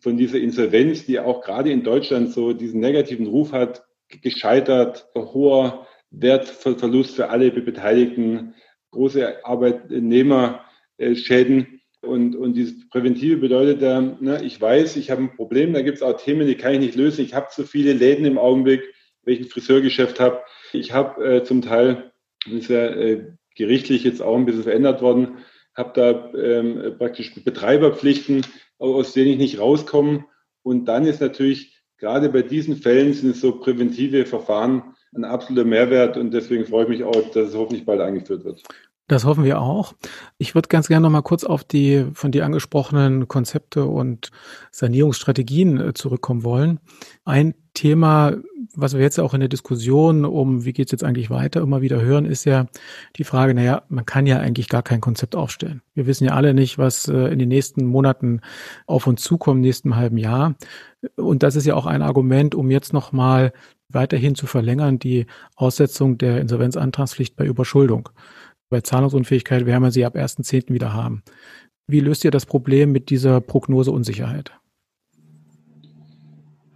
von 0.00 0.16
dieser 0.16 0.38
Insolvenz, 0.38 1.04
die 1.04 1.20
auch 1.20 1.42
gerade 1.42 1.70
in 1.70 1.82
Deutschland 1.82 2.32
so 2.32 2.54
diesen 2.54 2.80
negativen 2.80 3.26
Ruf 3.26 3.52
hat, 3.52 3.82
gescheitert, 4.08 5.08
hoher 5.14 5.86
Wertverlust 6.10 7.16
für 7.16 7.30
alle 7.30 7.50
Beteiligten, 7.50 8.54
große 8.90 9.44
Arbeitnehmerschäden. 9.44 11.80
Und, 12.00 12.36
und 12.36 12.54
dieses 12.54 12.88
Präventive 12.88 13.38
bedeutet 13.38 13.80
ne, 14.20 14.40
ich 14.44 14.60
weiß, 14.60 14.94
ich 14.96 15.10
habe 15.10 15.22
ein 15.22 15.34
Problem, 15.34 15.72
da 15.72 15.82
gibt 15.82 15.96
es 15.96 16.02
auch 16.02 16.16
Themen, 16.16 16.46
die 16.46 16.54
kann 16.54 16.74
ich 16.74 16.80
nicht 16.80 16.94
lösen. 16.94 17.24
Ich 17.24 17.34
habe 17.34 17.48
zu 17.50 17.64
viele 17.64 17.92
Läden 17.92 18.24
im 18.24 18.38
Augenblick, 18.38 18.84
ein 19.26 19.42
Friseurgeschäft 19.44 20.20
habe. 20.20 20.40
Ich 20.72 20.92
habe 20.92 21.24
äh, 21.24 21.42
zum 21.44 21.60
Teil, 21.60 22.12
das 22.44 22.54
ist 22.54 22.70
ja 22.70 22.86
äh, 22.86 23.32
gerichtlich 23.56 24.04
jetzt 24.04 24.22
auch 24.22 24.36
ein 24.36 24.46
bisschen 24.46 24.62
verändert 24.62 25.02
worden, 25.02 25.38
habe 25.74 25.92
da 25.94 26.32
ähm, 26.34 26.94
praktisch 26.96 27.34
Betreiberpflichten, 27.34 28.46
aus 28.78 29.12
denen 29.12 29.32
ich 29.32 29.38
nicht 29.38 29.58
rauskomme. 29.58 30.24
Und 30.62 30.84
dann 30.86 31.04
ist 31.04 31.20
natürlich 31.20 31.77
gerade 31.98 32.28
bei 32.28 32.42
diesen 32.42 32.76
Fällen 32.76 33.12
sind 33.12 33.36
so 33.36 33.58
präventive 33.58 34.24
Verfahren 34.26 34.94
ein 35.14 35.24
absoluter 35.24 35.66
Mehrwert 35.66 36.16
und 36.16 36.32
deswegen 36.32 36.66
freue 36.66 36.84
ich 36.84 36.88
mich 36.88 37.04
auch, 37.04 37.30
dass 37.30 37.48
es 37.48 37.54
hoffentlich 37.54 37.84
bald 37.84 38.00
eingeführt 38.00 38.44
wird. 38.44 38.62
Das 39.08 39.24
hoffen 39.24 39.42
wir 39.42 39.60
auch. 39.60 39.94
Ich 40.36 40.54
würde 40.54 40.68
ganz 40.68 40.86
gerne 40.86 41.04
noch 41.04 41.10
mal 41.10 41.22
kurz 41.22 41.42
auf 41.42 41.64
die 41.64 42.04
von 42.12 42.30
dir 42.30 42.44
angesprochenen 42.44 43.26
Konzepte 43.26 43.86
und 43.86 44.30
Sanierungsstrategien 44.70 45.80
äh, 45.80 45.94
zurückkommen 45.94 46.44
wollen. 46.44 46.78
Ein 47.24 47.54
Thema, 47.72 48.36
was 48.74 48.92
wir 48.92 49.00
jetzt 49.00 49.18
auch 49.18 49.32
in 49.32 49.40
der 49.40 49.48
Diskussion 49.48 50.26
um, 50.26 50.66
wie 50.66 50.74
geht's 50.74 50.92
jetzt 50.92 51.04
eigentlich 51.04 51.30
weiter, 51.30 51.62
immer 51.62 51.80
wieder 51.80 52.02
hören, 52.02 52.26
ist 52.26 52.44
ja 52.44 52.66
die 53.16 53.24
Frage, 53.24 53.54
naja, 53.54 53.82
man 53.88 54.04
kann 54.04 54.26
ja 54.26 54.40
eigentlich 54.40 54.68
gar 54.68 54.82
kein 54.82 55.00
Konzept 55.00 55.34
aufstellen. 55.34 55.80
Wir 55.94 56.06
wissen 56.06 56.24
ja 56.24 56.34
alle 56.34 56.52
nicht, 56.52 56.76
was 56.76 57.08
äh, 57.08 57.28
in 57.28 57.38
den 57.38 57.48
nächsten 57.48 57.86
Monaten 57.86 58.42
auf 58.86 59.06
uns 59.06 59.22
zukommt, 59.22 59.62
nächsten 59.62 59.96
halben 59.96 60.18
Jahr. 60.18 60.54
Und 61.16 61.42
das 61.42 61.56
ist 61.56 61.64
ja 61.64 61.76
auch 61.76 61.86
ein 61.86 62.02
Argument, 62.02 62.54
um 62.54 62.70
jetzt 62.70 62.92
nochmal 62.92 63.52
weiterhin 63.88 64.34
zu 64.34 64.46
verlängern, 64.46 64.98
die 64.98 65.24
Aussetzung 65.56 66.18
der 66.18 66.42
Insolvenzantragspflicht 66.42 67.36
bei 67.36 67.46
Überschuldung. 67.46 68.10
Bei 68.70 68.80
Zahlungsunfähigkeit 68.80 69.64
werden 69.64 69.82
wir 69.82 69.90
sie 69.90 70.04
ab 70.04 70.14
1.10. 70.14 70.72
wieder 70.72 70.92
haben. 70.92 71.22
Wie 71.86 72.00
löst 72.00 72.24
ihr 72.24 72.30
das 72.30 72.44
Problem 72.44 72.92
mit 72.92 73.08
dieser 73.08 73.40
Prognoseunsicherheit? 73.40 74.52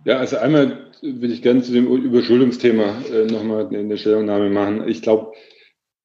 Ja, 0.05 0.17
also 0.17 0.39
einmal 0.39 0.91
will 1.03 1.31
ich 1.31 1.43
gerne 1.43 1.63
zu 1.63 1.73
dem 1.73 1.87
Überschuldungsthema 1.87 3.03
äh, 3.13 3.27
nochmal 3.27 3.69
eine 3.69 3.97
Stellungnahme 3.99 4.49
machen. 4.49 4.89
Ich 4.89 5.03
glaube, 5.03 5.33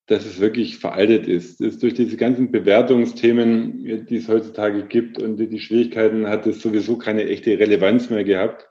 dass 0.07 0.25
es 0.25 0.39
wirklich 0.39 0.77
veraltet 0.77 1.27
ist. 1.27 1.61
ist. 1.61 1.83
Durch 1.83 1.93
diese 1.93 2.17
ganzen 2.17 2.51
Bewertungsthemen, 2.51 4.05
die 4.07 4.15
es 4.15 4.27
heutzutage 4.27 4.85
gibt 4.87 5.21
und 5.21 5.37
die, 5.37 5.47
die 5.47 5.59
Schwierigkeiten, 5.59 6.27
hat 6.27 6.45
es 6.47 6.61
sowieso 6.61 6.97
keine 6.97 7.25
echte 7.25 7.57
Relevanz 7.57 8.09
mehr 8.09 8.23
gehabt. 8.23 8.67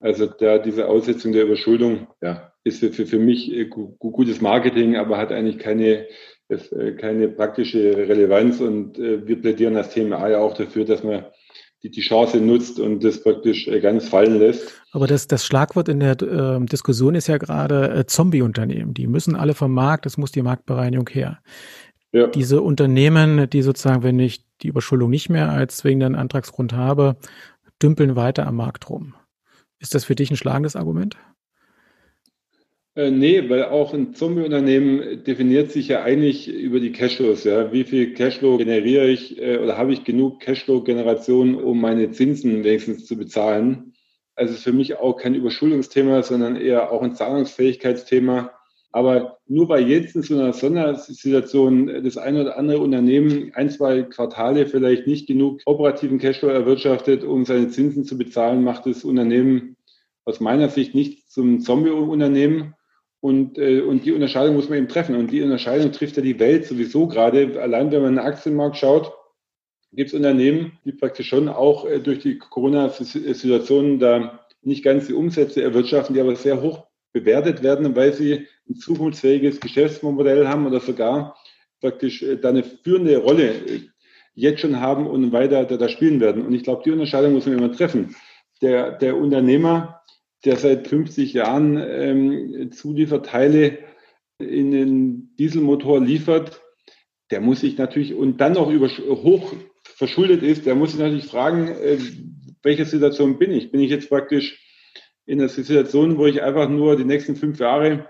Also 0.00 0.26
da 0.26 0.58
diese 0.58 0.88
Aussetzung 0.88 1.32
der 1.32 1.44
Überschuldung, 1.44 2.08
ja, 2.20 2.52
ist 2.64 2.80
für, 2.80 3.06
für 3.06 3.18
mich 3.18 3.52
äh, 3.52 3.66
gutes 3.66 4.40
Marketing, 4.40 4.96
aber 4.96 5.18
hat 5.18 5.32
eigentlich 5.32 5.58
keine 5.58 6.06
das, 6.48 6.70
äh, 6.72 6.92
keine 6.92 7.28
praktische 7.28 7.96
Relevanz 7.96 8.60
und 8.60 8.98
äh, 8.98 9.26
wir 9.26 9.40
plädieren 9.40 9.76
als 9.76 9.90
TMA 9.90 10.28
ja 10.28 10.38
auch 10.38 10.54
dafür, 10.54 10.84
dass 10.84 11.02
man 11.02 11.24
die, 11.82 11.90
die 11.90 12.00
Chance 12.00 12.38
nutzt 12.38 12.80
und 12.80 13.04
das 13.04 13.22
praktisch 13.22 13.68
äh, 13.68 13.80
ganz 13.80 14.08
fallen 14.08 14.38
lässt. 14.38 14.82
Aber 14.92 15.06
das, 15.06 15.26
das 15.26 15.44
Schlagwort 15.44 15.88
in 15.88 16.00
der 16.00 16.20
äh, 16.22 16.64
Diskussion 16.64 17.14
ist 17.14 17.28
ja 17.28 17.38
gerade 17.38 17.90
äh, 17.90 18.06
Zombie-Unternehmen. 18.06 18.94
Die 18.94 19.06
müssen 19.06 19.36
alle 19.36 19.54
vom 19.54 19.72
Markt, 19.72 20.06
es 20.06 20.16
muss 20.16 20.32
die 20.32 20.42
Marktbereinigung 20.42 21.08
her. 21.10 21.40
Ja. 22.12 22.28
Diese 22.28 22.62
Unternehmen, 22.62 23.50
die 23.50 23.62
sozusagen, 23.62 24.02
wenn 24.02 24.18
ich 24.18 24.44
die 24.62 24.68
Überschuldung 24.68 25.10
nicht 25.10 25.30
mehr 25.30 25.50
als 25.50 25.78
zwingenden 25.78 26.14
Antragsgrund 26.14 26.72
habe, 26.72 27.16
dümpeln 27.82 28.16
weiter 28.16 28.46
am 28.46 28.56
Markt 28.56 28.88
rum. 28.88 29.14
Ist 29.78 29.94
das 29.94 30.04
für 30.04 30.14
dich 30.14 30.30
ein 30.30 30.36
schlagendes 30.36 30.76
Argument? 30.76 31.16
Äh, 32.96 33.10
nee, 33.10 33.48
weil 33.50 33.64
auch 33.64 33.92
ein 33.92 34.14
Zombie-Unternehmen 34.14 35.24
definiert 35.24 35.72
sich 35.72 35.88
ja 35.88 36.02
eigentlich 36.04 36.48
über 36.48 36.78
die 36.78 36.92
Cashflows. 36.92 37.42
Ja. 37.42 37.72
Wie 37.72 37.82
viel 37.82 38.14
Cashflow 38.14 38.56
generiere 38.56 39.08
ich 39.08 39.40
äh, 39.40 39.58
oder 39.58 39.76
habe 39.76 39.92
ich 39.92 40.04
genug 40.04 40.40
Cashflow-Generation, 40.40 41.56
um 41.56 41.80
meine 41.80 42.12
Zinsen 42.12 42.62
wenigstens 42.62 43.06
zu 43.06 43.16
bezahlen? 43.16 43.94
Also 44.36 44.54
ist 44.54 44.62
für 44.62 44.72
mich 44.72 44.96
auch 44.96 45.16
kein 45.16 45.34
Überschuldungsthema, 45.34 46.22
sondern 46.22 46.56
eher 46.56 46.92
auch 46.92 47.02
ein 47.02 47.16
Zahlungsfähigkeitsthema. 47.16 48.52
Aber 48.92 49.38
nur 49.48 49.68
weil 49.68 49.88
jetzt 49.88 50.14
in 50.14 50.22
so 50.22 50.34
einer 50.38 50.52
Sondersituation 50.52 52.04
das 52.04 52.16
eine 52.16 52.42
oder 52.42 52.56
andere 52.56 52.78
Unternehmen 52.78 53.50
ein, 53.54 53.70
zwei 53.70 54.02
Quartale 54.04 54.66
vielleicht 54.66 55.08
nicht 55.08 55.26
genug 55.26 55.60
operativen 55.66 56.18
Cashflow 56.18 56.48
erwirtschaftet, 56.48 57.24
um 57.24 57.44
seine 57.44 57.70
Zinsen 57.70 58.04
zu 58.04 58.16
bezahlen, 58.16 58.62
macht 58.62 58.86
das 58.86 59.02
Unternehmen 59.04 59.76
aus 60.24 60.38
meiner 60.38 60.68
Sicht 60.68 60.94
nicht 60.94 61.28
zum 61.28 61.60
Zombie-Unternehmen 61.60 62.74
Und, 63.24 63.56
äh, 63.56 63.80
und 63.80 64.04
die 64.04 64.12
Unterscheidung 64.12 64.54
muss 64.54 64.68
man 64.68 64.76
eben 64.76 64.88
treffen. 64.88 65.14
Und 65.16 65.30
die 65.30 65.40
Unterscheidung 65.40 65.92
trifft 65.92 66.18
ja 66.18 66.22
die 66.22 66.38
Welt 66.38 66.66
sowieso 66.66 67.06
gerade. 67.06 67.58
Allein 67.58 67.90
wenn 67.90 68.02
man 68.02 68.10
in 68.10 68.16
den 68.16 68.26
Aktienmarkt 68.26 68.76
schaut, 68.76 69.14
gibt 69.92 70.08
es 70.08 70.14
Unternehmen, 70.14 70.78
die 70.84 70.92
praktisch 70.92 71.28
schon 71.28 71.48
auch 71.48 71.86
äh, 71.86 72.00
durch 72.00 72.18
die 72.18 72.36
Corona-Situation 72.36 73.98
da 73.98 74.40
nicht 74.60 74.84
ganz 74.84 75.06
die 75.06 75.14
Umsätze 75.14 75.62
erwirtschaften, 75.62 76.14
die 76.14 76.20
aber 76.20 76.36
sehr 76.36 76.60
hoch 76.60 76.86
bewertet 77.14 77.62
werden, 77.62 77.96
weil 77.96 78.12
sie 78.12 78.46
ein 78.68 78.76
zukunftsfähiges 78.76 79.58
Geschäftsmodell 79.58 80.46
haben 80.46 80.66
oder 80.66 80.80
sogar 80.80 81.34
praktisch 81.80 82.22
äh, 82.22 82.36
da 82.36 82.50
eine 82.50 82.62
führende 82.62 83.16
Rolle 83.16 83.54
äh, 83.54 83.80
jetzt 84.34 84.60
schon 84.60 84.80
haben 84.80 85.06
und 85.06 85.32
weiter 85.32 85.64
da, 85.64 85.78
da 85.78 85.88
spielen 85.88 86.20
werden. 86.20 86.44
Und 86.44 86.52
ich 86.52 86.62
glaube, 86.62 86.82
die 86.84 86.90
Unterscheidung 86.90 87.32
muss 87.32 87.46
man 87.46 87.56
immer 87.56 87.72
treffen. 87.72 88.14
Der, 88.60 88.98
der 88.98 89.16
Unternehmer, 89.16 90.02
der 90.44 90.56
seit 90.56 90.88
50 90.88 91.32
Jahren 91.32 91.76
ähm, 91.76 92.72
Zulieferteile 92.72 93.78
in 94.38 94.70
den 94.70 95.34
Dieselmotor 95.38 96.00
liefert, 96.00 96.60
der 97.30 97.40
muss 97.40 97.60
sich 97.60 97.78
natürlich 97.78 98.14
und 98.14 98.40
dann 98.40 98.52
noch 98.52 98.70
über, 98.70 98.88
hoch 98.88 99.54
verschuldet 99.82 100.42
ist, 100.42 100.66
der 100.66 100.74
muss 100.74 100.92
sich 100.92 101.00
natürlich 101.00 101.26
fragen, 101.26 101.68
äh, 101.68 101.98
welche 102.62 102.84
Situation 102.84 103.38
bin 103.38 103.52
ich? 103.52 103.70
Bin 103.70 103.80
ich 103.80 103.90
jetzt 103.90 104.08
praktisch 104.08 104.60
in 105.26 105.38
der 105.38 105.48
Situation, 105.48 106.18
wo 106.18 106.26
ich 106.26 106.42
einfach 106.42 106.68
nur 106.68 106.96
die 106.96 107.04
nächsten 107.04 107.36
fünf 107.36 107.58
Jahre 107.58 108.08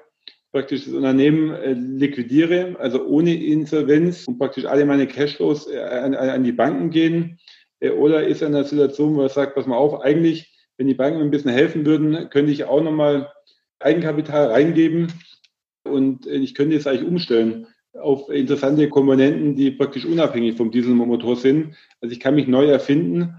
praktisch 0.51 0.85
das 0.85 0.95
Unternehmen 0.95 1.53
äh, 1.53 1.73
liquidiere, 1.73 2.77
also 2.79 3.05
ohne 3.05 3.35
Insolvenz 3.35 4.27
und 4.29 4.39
praktisch 4.39 4.65
alle 4.65 4.87
meine 4.87 5.07
Cashflows 5.07 5.69
äh, 5.69 5.81
an, 5.81 6.15
an 6.15 6.45
die 6.45 6.53
Banken 6.53 6.91
gehen? 6.91 7.39
Äh, 7.81 7.91
oder 7.91 8.27
ist 8.27 8.41
er 8.41 8.49
in 8.49 8.55
einer 8.55 8.65
Situation, 8.65 9.17
wo 9.17 9.23
er 9.23 9.29
sagt, 9.29 9.55
pass 9.55 9.67
mal 9.67 9.77
auf, 9.77 10.01
eigentlich, 10.01 10.54
wenn 10.77 10.87
die 10.87 10.95
Banken 10.95 11.19
mir 11.19 11.25
ein 11.25 11.31
bisschen 11.31 11.53
helfen 11.53 11.87
würden, 11.87 12.29
könnte 12.31 12.53
ich 12.53 12.65
auch 12.65 12.83
nochmal 12.83 13.33
Eigenkapital 13.79 14.49
reingeben 14.49 15.13
und 15.85 16.27
äh, 16.27 16.37
ich 16.37 16.55
könnte 16.55 16.75
jetzt 16.75 16.87
eigentlich 16.87 17.09
umstellen 17.09 17.67
auf 18.01 18.29
interessante 18.29 18.89
Komponenten, 18.89 19.55
die 19.55 19.71
praktisch 19.71 20.05
unabhängig 20.05 20.57
vom 20.57 20.71
Dieselmotor 20.71 21.37
sind. 21.37 21.77
Also 22.01 22.13
ich 22.13 22.21
kann 22.21 22.35
mich 22.35 22.49
neu 22.49 22.67
erfinden. 22.67 23.37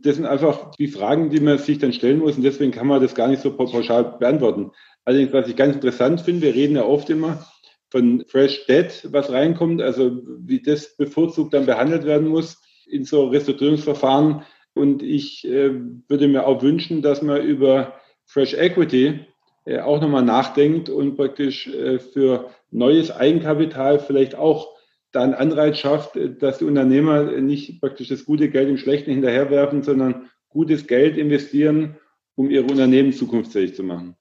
Das 0.00 0.16
sind 0.16 0.26
einfach 0.26 0.70
die 0.76 0.86
Fragen, 0.86 1.30
die 1.30 1.40
man 1.40 1.58
sich 1.58 1.78
dann 1.78 1.92
stellen 1.92 2.18
muss 2.18 2.36
und 2.36 2.44
deswegen 2.44 2.70
kann 2.70 2.86
man 2.86 3.02
das 3.02 3.14
gar 3.14 3.28
nicht 3.28 3.42
so 3.42 3.56
pauschal 3.56 4.16
beantworten. 4.18 4.70
Allerdings, 5.04 5.32
was 5.32 5.48
ich 5.48 5.56
ganz 5.56 5.74
interessant 5.74 6.20
finde, 6.20 6.42
wir 6.42 6.54
reden 6.54 6.76
ja 6.76 6.84
oft 6.84 7.10
immer 7.10 7.46
von 7.90 8.24
Fresh 8.28 8.66
Debt, 8.66 9.08
was 9.10 9.30
reinkommt, 9.30 9.80
also 9.80 10.20
wie 10.40 10.60
das 10.60 10.96
bevorzugt 10.96 11.54
dann 11.54 11.66
behandelt 11.66 12.04
werden 12.04 12.28
muss 12.28 12.60
in 12.86 13.04
so 13.04 13.28
Restrukturierungsverfahren. 13.28 14.42
Und 14.76 15.02
ich 15.02 15.46
äh, 15.46 15.72
würde 16.08 16.28
mir 16.28 16.46
auch 16.46 16.62
wünschen, 16.62 17.02
dass 17.02 17.22
man 17.22 17.42
über 17.42 17.94
Fresh 18.26 18.54
Equity 18.54 19.20
äh, 19.64 19.80
auch 19.80 20.00
nochmal 20.00 20.22
nachdenkt 20.22 20.88
und 20.88 21.16
praktisch 21.16 21.66
äh, 21.68 21.98
für 21.98 22.50
neues 22.70 23.10
Eigenkapital 23.10 23.98
vielleicht 23.98 24.34
auch 24.34 24.68
da 25.12 25.22
einen 25.22 25.34
Anreiz 25.34 25.78
schafft, 25.78 26.18
dass 26.40 26.58
die 26.58 26.64
Unternehmer 26.64 27.40
nicht 27.40 27.80
praktisch 27.80 28.08
das 28.08 28.26
gute 28.26 28.50
Geld 28.50 28.68
im 28.68 28.76
Schlechten 28.76 29.12
hinterherwerfen, 29.12 29.82
sondern 29.82 30.28
gutes 30.50 30.86
Geld 30.86 31.16
investieren, 31.16 31.96
um 32.34 32.50
ihre 32.50 32.64
Unternehmen 32.64 33.14
zukunftsfähig 33.14 33.74
zu 33.74 33.82
machen. 33.82 34.14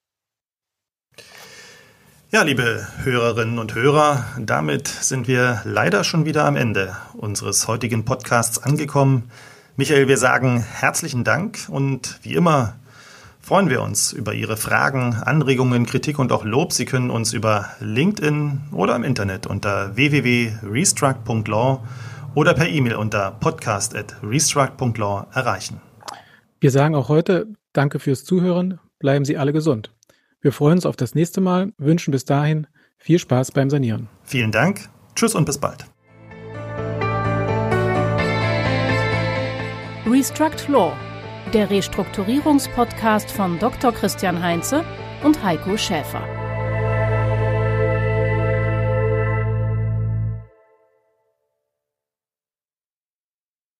Ja, 2.31 2.43
liebe 2.43 2.87
Hörerinnen 3.03 3.59
und 3.59 3.75
Hörer, 3.75 4.25
damit 4.39 4.87
sind 4.87 5.27
wir 5.27 5.61
leider 5.65 6.03
schon 6.03 6.25
wieder 6.25 6.45
am 6.45 6.55
Ende 6.55 6.95
unseres 7.13 7.67
heutigen 7.67 8.05
Podcasts 8.05 8.57
angekommen. 8.57 9.29
Michael, 9.77 10.07
wir 10.07 10.17
sagen 10.17 10.63
herzlichen 10.63 11.25
Dank 11.25 11.67
und 11.67 12.19
wie 12.23 12.33
immer 12.33 12.75
freuen 13.41 13.69
wir 13.69 13.81
uns 13.81 14.13
über 14.13 14.33
Ihre 14.33 14.55
Fragen, 14.55 15.15
Anregungen, 15.15 15.85
Kritik 15.85 16.17
und 16.17 16.31
auch 16.31 16.45
Lob. 16.45 16.71
Sie 16.71 16.85
können 16.85 17.09
uns 17.09 17.33
über 17.33 17.67
LinkedIn 17.81 18.69
oder 18.71 18.95
im 18.95 19.03
Internet 19.03 19.45
unter 19.47 19.93
www.restruct.law 19.97 21.79
oder 22.35 22.53
per 22.53 22.69
E-Mail 22.69 22.95
unter 22.95 23.31
podcast.restruct.law 23.31 25.25
erreichen. 25.33 25.81
Wir 26.61 26.71
sagen 26.71 26.95
auch 26.95 27.09
heute 27.09 27.47
Danke 27.73 27.99
fürs 27.99 28.23
Zuhören. 28.23 28.79
Bleiben 28.99 29.25
Sie 29.25 29.35
alle 29.35 29.51
gesund. 29.51 29.93
Wir 30.39 30.53
freuen 30.53 30.75
uns 30.75 30.85
auf 30.85 30.95
das 30.95 31.15
nächste 31.15 31.41
Mal, 31.41 31.73
wünschen 31.77 32.11
bis 32.11 32.23
dahin 32.23 32.67
viel 32.97 33.19
Spaß 33.19 33.51
beim 33.51 33.69
Sanieren. 33.69 34.07
Vielen 34.23 34.53
Dank. 34.53 34.87
Tschüss 35.15 35.35
und 35.35 35.45
bis 35.45 35.57
bald. 35.57 35.85
Restruct 40.25 40.69
Law 40.69 40.91
der 41.53 41.69
Restrukturierungspodcast 41.69 43.29
von 43.29 43.59
Dr. 43.59 43.91
Christian 43.91 44.41
Heinze 44.41 44.83
und 45.23 45.43
Heiko 45.43 45.77
Schäfer. 45.77 46.44